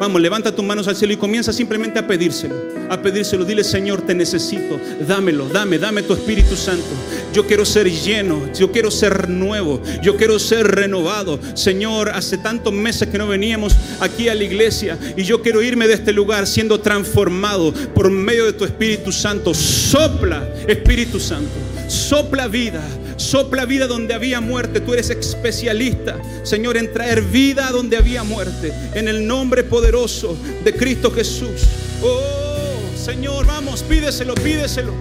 Vamos, 0.00 0.22
levanta 0.22 0.50
tus 0.50 0.64
manos 0.64 0.88
al 0.88 0.96
cielo 0.96 1.12
y 1.12 1.18
comienza 1.18 1.52
simplemente 1.52 1.98
a 1.98 2.06
pedírselo. 2.06 2.54
A 2.88 3.02
pedírselo. 3.02 3.44
Dile, 3.44 3.62
Señor, 3.62 4.00
te 4.00 4.14
necesito. 4.14 4.80
Dámelo, 5.06 5.46
dame, 5.46 5.78
dame 5.78 6.02
tu 6.02 6.14
Espíritu 6.14 6.56
Santo. 6.56 6.86
Yo 7.34 7.46
quiero 7.46 7.66
ser 7.66 7.90
lleno. 7.90 8.50
Yo 8.54 8.72
quiero 8.72 8.90
ser 8.90 9.28
nuevo. 9.28 9.82
Yo 10.00 10.16
quiero 10.16 10.38
ser 10.38 10.66
renovado. 10.66 11.38
Señor, 11.52 12.08
hace 12.08 12.38
tantos 12.38 12.72
meses 12.72 13.08
que 13.08 13.18
no 13.18 13.28
veníamos 13.28 13.76
aquí 14.00 14.30
a 14.30 14.34
la 14.34 14.44
iglesia 14.44 14.98
y 15.18 15.22
yo 15.22 15.42
quiero 15.42 15.60
irme 15.60 15.86
de 15.86 15.92
este 15.92 16.14
lugar 16.14 16.46
siendo 16.46 16.80
transformado 16.80 17.74
por 17.94 18.10
medio 18.10 18.46
de 18.46 18.54
tu 18.54 18.64
Espíritu 18.64 19.12
Santo. 19.12 19.52
Sopla, 19.52 20.48
Espíritu 20.66 21.20
Santo. 21.20 21.50
Sopla 21.88 22.48
vida 22.48 22.82
Sopla 23.20 23.66
vida 23.66 23.86
donde 23.86 24.14
había 24.14 24.40
muerte. 24.40 24.80
Tú 24.80 24.94
eres 24.94 25.10
especialista, 25.10 26.18
Señor, 26.42 26.78
en 26.78 26.90
traer 26.90 27.20
vida 27.20 27.70
donde 27.70 27.98
había 27.98 28.24
muerte. 28.24 28.72
En 28.94 29.08
el 29.08 29.26
nombre 29.26 29.62
poderoso 29.62 30.38
de 30.64 30.72
Cristo 30.72 31.10
Jesús. 31.10 31.60
Oh, 32.02 32.80
Señor, 32.96 33.46
vamos, 33.46 33.82
pídeselo, 33.82 34.34
pídeselo. 34.36 34.94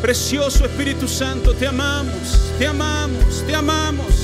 Precioso 0.00 0.64
Espíritu 0.64 1.06
Santo, 1.06 1.52
te 1.52 1.66
amamos, 1.66 2.40
te 2.58 2.66
amamos, 2.66 3.44
te 3.46 3.54
amamos. 3.54 4.14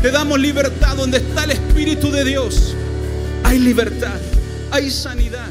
Te 0.00 0.10
damos 0.10 0.40
libertad 0.40 0.96
donde 0.96 1.18
está 1.18 1.44
el 1.44 1.50
Espíritu 1.50 2.10
de 2.10 2.24
Dios. 2.24 2.74
Hay 3.44 3.58
libertad, 3.58 4.18
hay 4.70 4.90
sanidad, 4.90 5.50